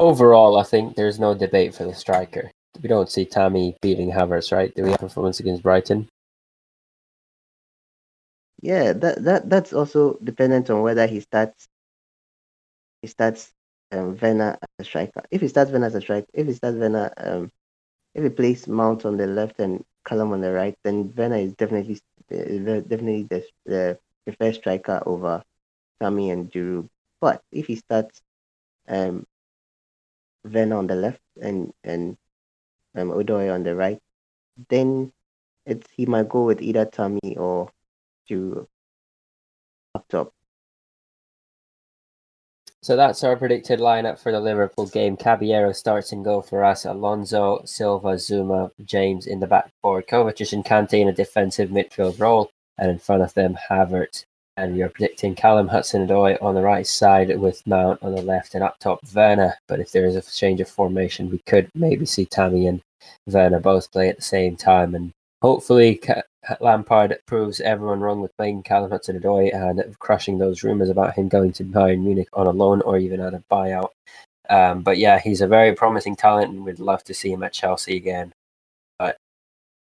[0.00, 2.50] Overall, I think there's no debate for the striker.
[2.80, 4.72] we don't see Tammy beating Havertz, right?
[4.74, 6.08] Do we have performance against Brighton?
[8.60, 11.68] Yeah, that that that's also dependent on whether he starts
[13.02, 13.52] he starts
[13.92, 15.22] um as a striker.
[15.30, 17.50] If he starts Werner as a striker, if he starts Werner um
[18.14, 21.54] if he plays Mount on the left and Callum on the right, then Werner is
[21.54, 22.00] definitely
[22.32, 25.42] uh, definitely the, the preferred striker over
[26.00, 26.88] Tammy and Giroud.
[27.20, 28.22] But if he starts
[28.88, 29.26] um
[30.44, 32.16] on the left and and
[32.96, 34.00] um Odoi on the right,
[34.70, 35.12] then
[35.66, 37.70] it's he might go with either Tammy or
[38.30, 38.66] Giroud
[39.94, 40.32] up top.
[42.80, 45.16] So that's our predicted lineup for the Liverpool game.
[45.16, 46.84] Caballero starts and goal for us.
[46.84, 50.00] Alonso, Silva, Zouma, James in the back four.
[50.00, 52.50] Kovacic and Kante in a defensive midfield role.
[52.78, 54.24] And in front of them, Havertz.
[54.56, 58.54] And we are predicting Callum Hudson-Odoi on the right side with Mount on the left
[58.54, 59.54] and up top Werner.
[59.66, 62.80] But if there is a change of formation, we could maybe see Tammy and
[63.26, 64.94] Werner both play at the same time.
[64.94, 65.12] And
[65.42, 66.00] hopefully
[66.60, 71.52] Lampard proves everyone wrong with playing Callum Hudson-Odoi and crushing those rumours about him going
[71.52, 73.90] to Bayern Munich on a loan or even at a buyout.
[74.48, 77.52] Um, but yeah, he's a very promising talent, and we'd love to see him at
[77.52, 78.32] Chelsea again.
[78.98, 79.18] But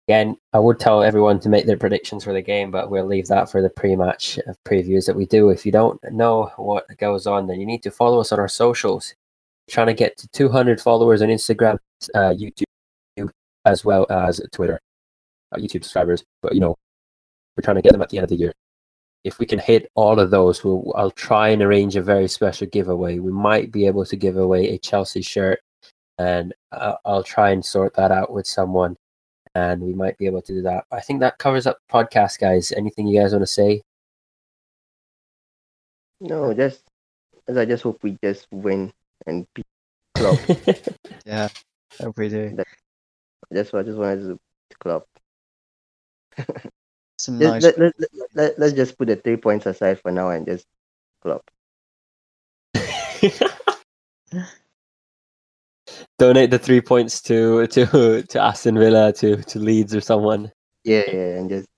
[0.07, 3.29] again, I would tell everyone to make their predictions for the game, but we'll leave
[3.29, 5.49] that for the pre-match previews that we do.
[5.49, 8.49] If you don't know what goes on, then you need to follow us on our
[8.49, 9.15] socials.
[9.69, 11.79] We're trying to get to 200 followers on Instagram,
[12.15, 13.31] uh, YouTube,
[13.65, 14.79] as well as Twitter.
[15.61, 16.77] YouTube subscribers, but you know,
[17.57, 18.55] we're trying to get them at the end of the year.
[19.25, 22.67] If we can hit all of those, we'll, I'll try and arrange a very special
[22.67, 23.19] giveaway.
[23.19, 25.61] We might be able to give away a Chelsea shirt,
[26.19, 28.97] and uh, I'll try and sort that out with someone,
[29.55, 30.85] and we might be able to do that.
[30.91, 32.73] I think that covers up podcast, guys.
[32.73, 33.83] Anything you guys want to say?
[36.21, 36.83] No, just
[37.49, 38.93] as I just hope we just win
[39.27, 39.67] and beat
[40.15, 40.39] Klopp.
[41.27, 41.49] yeah,
[42.01, 42.57] hope we do.
[43.51, 44.39] That's what I just wanted to
[44.81, 45.07] Klopp.
[47.19, 47.63] Some nice.
[47.63, 50.67] let, let, let, let, let's just put the three points aside for now and just
[51.23, 51.49] Klopp.
[56.19, 60.51] Donate the three points to to to Aston Villa, to to Leeds or someone.
[60.85, 61.69] Yeah, yeah, and just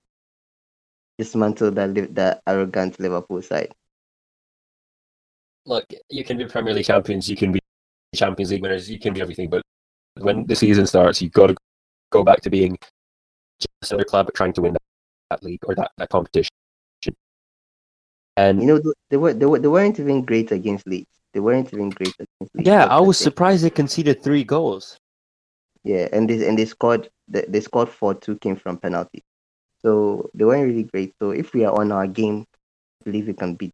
[1.17, 3.73] dismantle that li- that arrogant Liverpool side.
[5.65, 7.59] Look, you can be Premier League champions, you can be
[8.15, 9.61] Champions League winners, you can be everything, but
[10.19, 11.55] when the season starts, you've got to
[12.11, 12.77] go back to being
[13.59, 14.81] just another club trying to win that,
[15.29, 16.49] that league or that, that competition.
[18.37, 21.09] And You know, they were they were they weren't even great against Leeds.
[21.33, 22.67] They weren't even great against Leeds.
[22.67, 24.99] yeah, I was surprised they conceded three goals.
[25.83, 29.23] Yeah, and they and they scored they, they scored four two came from penalty.
[29.81, 31.13] So they weren't really great.
[31.19, 32.45] So if we are on our game,
[33.01, 33.71] I believe we can beat.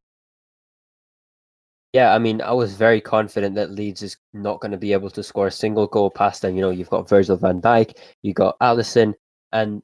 [1.93, 5.09] Yeah, I mean, I was very confident that Leeds is not going to be able
[5.09, 6.55] to score a single goal past them.
[6.55, 9.13] You know, you've got Virgil van Dijk, you got Alisson,
[9.51, 9.81] and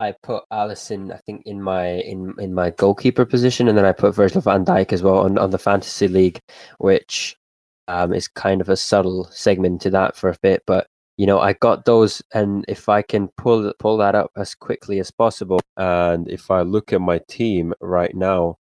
[0.00, 3.92] I put Alisson, I think, in my in in my goalkeeper position, and then I
[3.92, 6.40] put Virgil van Dijk as well on, on the fantasy league,
[6.78, 7.36] which
[7.88, 10.62] um, is kind of a subtle segment to that for a bit.
[10.66, 14.54] But you know, I got those, and if I can pull pull that up as
[14.56, 18.56] quickly as possible, and if I look at my team right now,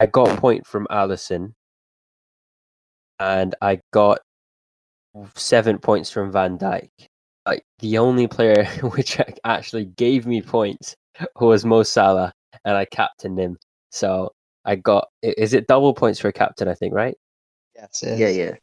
[0.00, 1.54] I got point from Alisson,
[3.18, 4.20] and I got
[5.34, 6.90] seven points from Van Dijk.
[7.48, 10.94] Like the only player which actually gave me points
[11.40, 12.32] was Mo Salah,
[12.66, 13.56] and I captained him.
[13.90, 14.32] So
[14.66, 16.68] I got is it double points for a captain?
[16.68, 17.16] I think right.
[17.74, 18.54] Yes, it Yeah, yeah.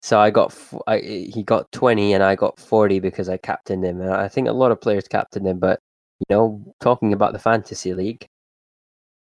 [0.00, 3.84] So I got f- I, he got twenty, and I got forty because I captained
[3.84, 4.00] him.
[4.00, 5.78] And I think a lot of players captained him, but
[6.20, 8.26] you know, talking about the fantasy league,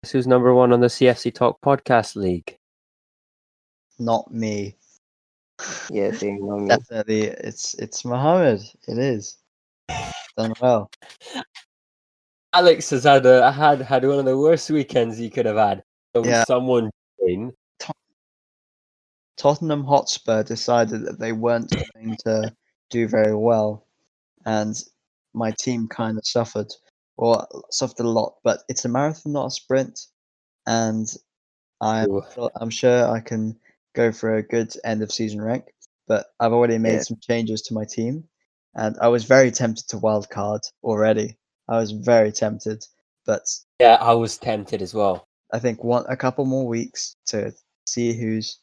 [0.02, 2.56] guess who's number one on the CFC Talk podcast league?
[3.98, 4.76] Not me.
[5.90, 6.46] Yeah, same.
[6.46, 6.66] No.
[6.66, 8.62] Definitely, it's it's Mohammed.
[8.86, 9.38] It is.
[10.36, 10.90] Done well.
[12.52, 15.82] Alex has had a had had one of the worst weekends he could have had.
[16.14, 16.44] So Yeah.
[16.44, 16.90] someone
[17.26, 17.52] in
[19.36, 22.52] Tottenham Hotspur decided that they weren't going to
[22.90, 23.86] do very well,
[24.46, 24.76] and
[25.34, 26.72] my team kind of suffered,
[27.16, 28.36] or suffered a lot.
[28.42, 30.06] But it's a marathon, not a sprint,
[30.66, 31.06] and
[31.80, 32.50] I'm Ooh.
[32.56, 33.58] I'm sure I can
[33.98, 35.64] go for a good end of season rank.
[36.06, 37.02] But I've already made Yeah.
[37.02, 38.24] some changes to my team,
[38.74, 41.36] and I was very tempted to wild card already.
[41.68, 42.86] I was very tempted,
[43.26, 43.42] but
[43.80, 45.26] Yeah, I was tempted as well.
[45.52, 47.52] I think one a couple more weeks to
[47.86, 48.60] see who's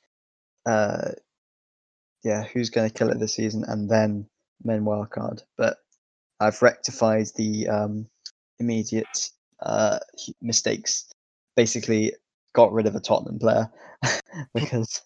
[0.66, 1.12] uh
[2.24, 4.28] yeah, who's gonna kill it this season and then
[4.64, 5.44] men wild card.
[5.58, 5.78] But
[6.40, 8.08] I've rectified the um
[8.60, 9.30] immediate
[9.62, 10.00] uh
[10.42, 11.06] mistakes.
[11.56, 12.14] Basically
[12.56, 13.70] got rid of a Tottenham player
[14.56, 15.02] because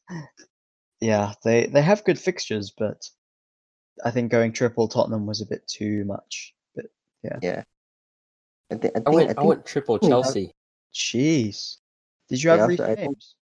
[1.02, 3.10] yeah, they they have good fixtures, but
[4.06, 6.54] I think going triple Tottenham was a bit too much.
[6.76, 6.86] But
[7.24, 7.64] Yeah.
[8.72, 9.30] I, thi- I think I went.
[9.30, 10.54] I, think went triple Chelsea.
[10.94, 11.78] jeez,
[12.30, 13.36] did you have also, I Reece think- James?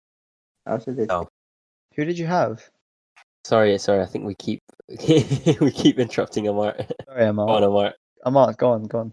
[0.66, 1.08] I also did.
[1.08, 1.28] No.
[1.96, 2.62] Who did you have?
[3.44, 4.02] Sorry, sorry.
[4.02, 4.62] I think we keep
[5.60, 6.74] we keep interrupting Amar.
[7.06, 7.48] Sorry, Amar.
[7.48, 7.94] on Amar.
[8.24, 9.12] Amar, go on, go on.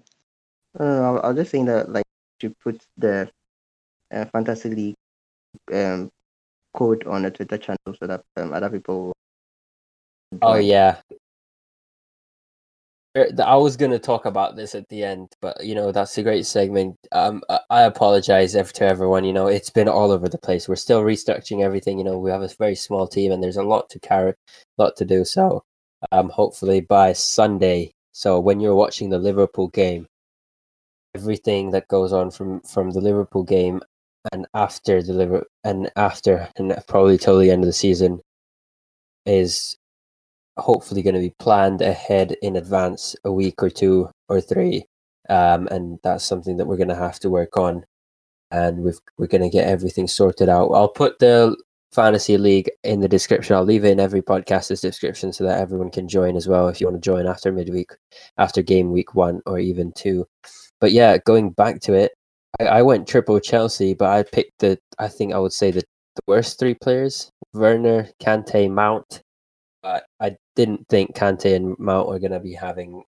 [0.80, 2.06] No, no, no, I was just saying that like
[2.42, 3.30] you put the
[4.12, 4.95] uh, fantasy league
[5.74, 6.09] um
[6.74, 9.05] code on the Twitter channel so that um, other people.
[9.05, 11.01] Will Oh yeah.
[13.18, 16.24] Er, I was gonna talk about this at the end, but you know that's a
[16.24, 16.95] great segment.
[17.12, 19.26] Um, I- I apologize to everyone.
[19.26, 20.70] You know it's been all over the place.
[20.70, 21.97] We're still restructuring everything.
[21.97, 24.34] You know we have a very small team, and there's a lot to carry,
[24.78, 25.26] lot to do.
[25.26, 25.64] So,
[26.14, 27.91] um, hopefully by Sunday.
[28.14, 30.07] So when you're watching the Liverpool game,
[31.16, 33.82] everything that goes on from from the Liverpool game
[34.32, 38.22] and after the Liver and after and probably till the end of the season
[39.26, 39.78] is
[40.57, 44.86] hopefully going to be planned ahead in advance a week or two or three.
[45.30, 47.86] Um, and that's something that we're going to have to work on.
[48.51, 50.72] And we've, we're going to get everything sorted out.
[50.72, 51.55] I'll put the
[51.93, 53.55] fantasy league in the description.
[53.55, 56.80] I'll leave it in every podcast's description so that everyone can join as well if
[56.80, 57.91] you want to join after midweek
[58.38, 60.28] after game week one or even two.
[60.80, 62.11] But yeah going back to it
[62.60, 65.82] i, I went triple chelsea but i picked the i think i would say the,
[66.16, 69.22] the worst three players werner kante mount
[69.82, 73.04] but I didn't think Kante and Mount were going to be having.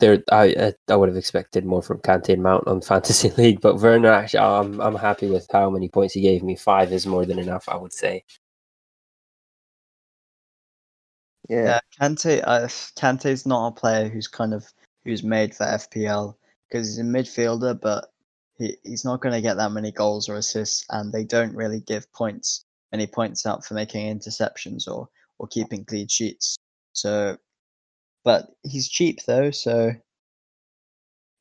[0.00, 3.76] There, I I- would have expected more from Kante and Mount on fantasy league, but
[3.80, 6.56] Werner actually, I'm I'm happy with how many points he gave me.
[6.56, 8.24] Five is more than enough, I would say.
[11.48, 11.64] Yeah.
[11.64, 12.42] Yeah, Kante.
[12.44, 12.66] Uh,
[12.96, 14.72] Kante's not a player who's kind of
[15.04, 16.36] who's made for FPL
[16.72, 18.08] because he's a midfielder, but
[18.58, 21.80] he, he's not going to get that many goals or assists, and they don't really
[21.80, 25.08] give points many points out for making interceptions or
[25.38, 26.56] or keeping clean sheets.
[26.92, 27.36] So,
[28.24, 29.92] but he's cheap though, so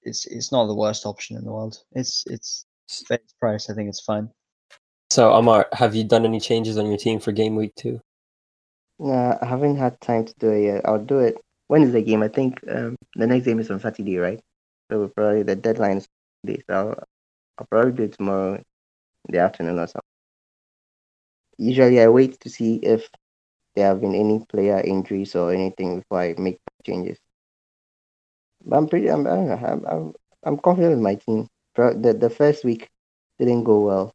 [0.04, 1.78] it's it's not the worst option in the world.
[1.94, 2.66] It's it's
[3.08, 3.70] fair price.
[3.70, 4.30] I think it's fine.
[5.12, 8.02] So Amar, have you done any changes on your team for game week two?
[9.00, 10.82] Nah, I haven't had time to do it yet.
[10.86, 11.38] I'll do it.
[11.68, 12.22] When is the game?
[12.22, 14.42] I think um, the next game is on Saturday, right?
[14.92, 16.08] So probably the deadline is
[16.46, 16.64] Saturday.
[16.70, 17.04] So I'll,
[17.58, 18.64] I'll probably do it tomorrow in
[19.30, 20.02] the afternoon or something.
[21.58, 23.10] Usually, I wait to see if
[23.76, 27.18] there have been any player injuries or anything before I make changes.
[28.66, 29.08] But I'm pretty.
[29.10, 29.26] I'm.
[29.28, 29.56] I don't know.
[29.56, 29.86] I'm.
[29.86, 30.14] I'm,
[30.44, 31.48] I'm confident with my team.
[31.76, 32.89] The the first week
[33.39, 34.12] didn't go well,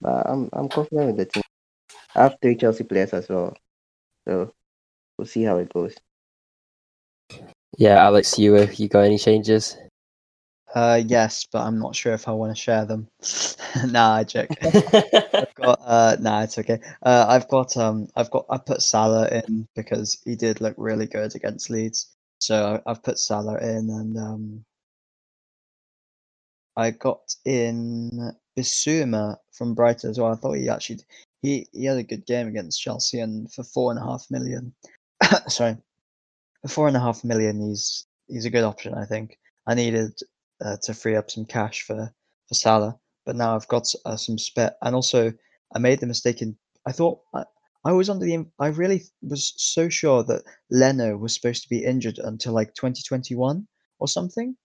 [0.00, 0.48] but I'm.
[0.52, 1.42] I'm confident with the team.
[2.14, 3.56] I have three Chelsea players as well.
[4.26, 4.52] So
[5.18, 5.94] we'll see how it goes.
[7.76, 9.76] Yeah, Alex, you uh, you got any changes?
[10.74, 13.08] Uh, yes, but I'm not sure if I want to share them.
[13.86, 14.50] nah, I joke.
[14.62, 16.80] I've got uh nah it's okay.
[17.02, 21.06] Uh I've got um I've got I put Salah in because he did look really
[21.06, 22.12] good against Leeds.
[22.40, 24.64] So I've put Salah in and um
[26.76, 30.32] I got in Bissouma from Brighton as well.
[30.32, 31.00] I thought he actually
[31.42, 34.74] he, he had a good game against Chelsea and for four and a half million
[35.48, 35.76] sorry.
[36.62, 39.38] For four and a half million he's he's a good option I think.
[39.68, 40.18] I needed
[40.60, 42.12] uh, to free up some cash for
[42.48, 44.74] for Salah but now I've got uh, some spare.
[44.82, 45.32] And also,
[45.74, 46.56] I made the mistake in.
[46.86, 47.44] I thought I,
[47.84, 48.46] I was under the.
[48.58, 53.66] I really was so sure that Leno was supposed to be injured until like 2021
[53.98, 54.56] or something,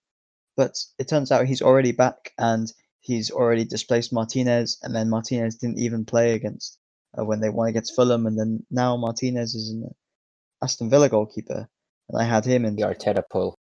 [0.56, 5.56] but it turns out he's already back and he's already displaced Martinez, and then Martinez
[5.56, 6.78] didn't even play against
[7.18, 9.90] uh, when they won against Fulham, and then now Martinez is an
[10.62, 11.68] Aston Villa goalkeeper,
[12.08, 13.56] and I had him in the Arteta pull.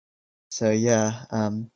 [0.49, 1.71] so yeah, um,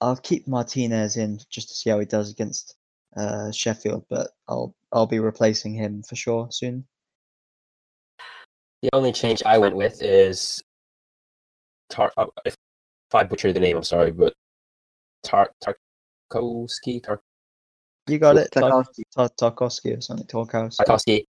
[0.00, 2.76] I'll keep Martinez in just to see how he does against
[3.16, 6.84] uh, Sheffield, but I'll I'll be replacing him for sure soon.
[8.82, 10.62] The only change I went with is
[11.88, 12.12] Tar.
[12.16, 12.56] uh, If
[13.12, 14.34] I butcher the name, I'm sorry, but
[15.22, 15.50] Tar
[16.30, 17.20] Tarkowski Tar
[18.08, 19.04] You got it, Tarkowski.
[19.16, 20.84] Tarkowski or something, Tarkowski.
[20.84, 21.24] Tarkowski.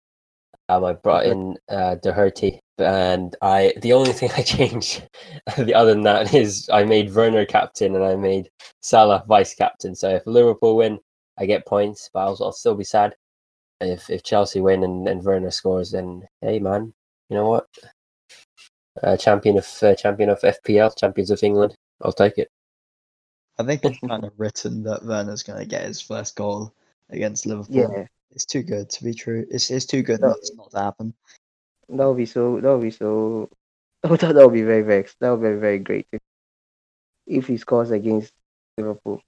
[0.71, 5.05] Um, I brought in uh, Doherty, and I the only thing I changed,
[5.57, 8.49] the other than that, is I made Werner captain and I made
[8.81, 9.95] Salah vice captain.
[9.95, 10.97] So if Liverpool win,
[11.37, 13.15] I get points, but I'll, I'll still be sad.
[13.81, 16.93] If if Chelsea win and, and Werner scores, then hey man,
[17.29, 17.67] you know what?
[19.03, 21.75] Uh, champion of uh, champion of FPL, champions of England.
[22.01, 22.49] I'll take it.
[23.59, 26.73] I think it's kind of written that Werner's going to get his first goal
[27.11, 27.93] against Liverpool.
[27.93, 29.45] Yeah, It's too good to be true.
[29.49, 30.29] It's it's too good No.
[30.29, 31.13] not, not to happen.
[31.89, 32.59] that would be so.
[32.61, 33.49] That would be so.
[34.03, 35.05] Oh, that that would be very very.
[35.19, 36.21] That would be very great if,
[37.27, 38.33] if he scores against
[38.77, 39.21] Liverpool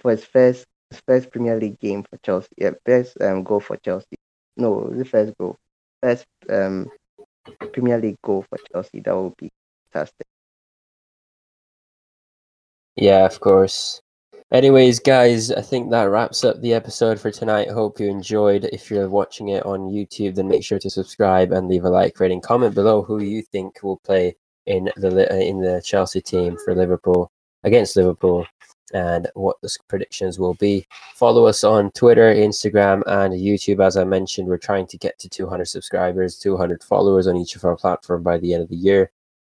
[0.00, 2.54] for his first his first Premier League game for Chelsea.
[2.58, 4.16] Yeah, first um goal for Chelsea.
[4.56, 5.56] No, the first goal,
[6.02, 6.90] first um
[7.72, 9.50] Premier League goal for Chelsea, that would be
[9.92, 10.26] fantastic.
[12.96, 14.00] Yeah, of course.
[14.52, 17.70] Anyways, guys, I think that wraps up the episode for tonight.
[17.70, 18.64] Hope you enjoyed.
[18.72, 22.18] If you're watching it on YouTube, then make sure to subscribe and leave a like,
[22.18, 24.34] rating, comment below who you think will play
[24.66, 27.30] in the uh, in the Chelsea team for Liverpool
[27.62, 28.44] against Liverpool
[28.92, 30.84] and what the predictions will be.
[31.14, 33.80] Follow us on Twitter, Instagram, and YouTube.
[33.80, 37.64] As I mentioned, we're trying to get to 200 subscribers, 200 followers on each of
[37.64, 39.12] our platform by the end of the year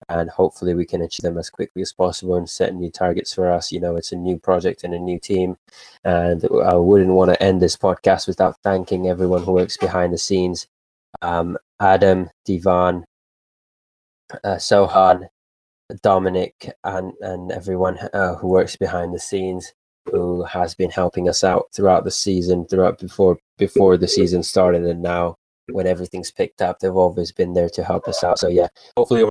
[0.09, 3.51] and hopefully we can achieve them as quickly as possible and set new targets for
[3.51, 3.71] us.
[3.71, 5.57] You know, it's a new project and a new team,
[6.03, 10.17] and I wouldn't want to end this podcast without thanking everyone who works behind the
[10.17, 10.67] scenes.
[11.21, 13.05] Um, Adam, Divan,
[14.43, 15.27] uh, Sohan,
[16.01, 19.73] Dominic, and and everyone uh, who works behind the scenes
[20.11, 24.83] who has been helping us out throughout the season, throughout before before the season started,
[24.83, 25.35] and now
[25.71, 28.37] when everything's picked up, they've always been there to help us out.
[28.37, 29.27] So yeah, hopefully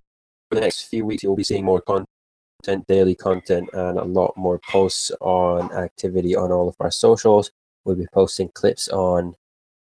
[0.55, 4.61] the next few weeks, you'll be seeing more content, daily content, and a lot more
[4.69, 7.51] posts on activity on all of our socials.
[7.85, 9.35] We'll be posting clips on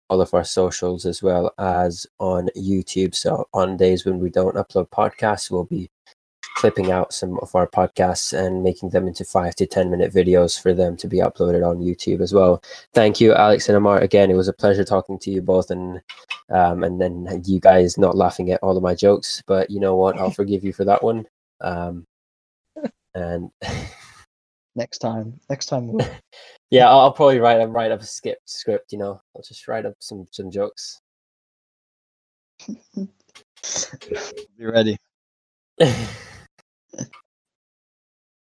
[0.08, 3.14] all of our socials as well as on YouTube.
[3.14, 5.90] So on days when we don't upload podcasts, we'll be
[6.56, 10.60] clipping out some of our podcasts and making them into five to 10 minute videos
[10.60, 12.62] for them to be uploaded on YouTube as well.
[12.92, 13.98] Thank you, Alex and Amar.
[13.98, 16.00] Again, it was a pleasure talking to you both and
[16.50, 19.42] um, and then you guys not laughing at all of my jokes.
[19.46, 20.18] But you know what?
[20.18, 21.26] I'll forgive you for that one.
[21.60, 22.06] Um,
[23.14, 23.50] and
[24.74, 25.88] next time, next time.
[25.88, 26.06] We'll...
[26.70, 28.92] yeah, I'll, I'll, probably write up write up a skip script.
[28.92, 31.00] You know, I'll just write up some some jokes.
[34.58, 34.98] Be ready.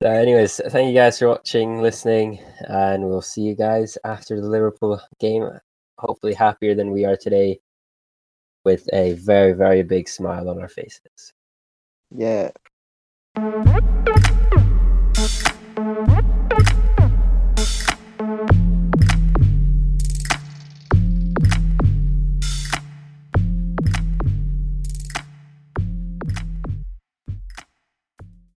[0.03, 5.01] Anyways, thank you guys for watching, listening, and we'll see you guys after the Liverpool
[5.19, 5.49] game.
[5.97, 7.59] Hopefully, happier than we are today,
[8.63, 11.33] with a very, very big smile on our faces.
[12.11, 12.51] Yeah.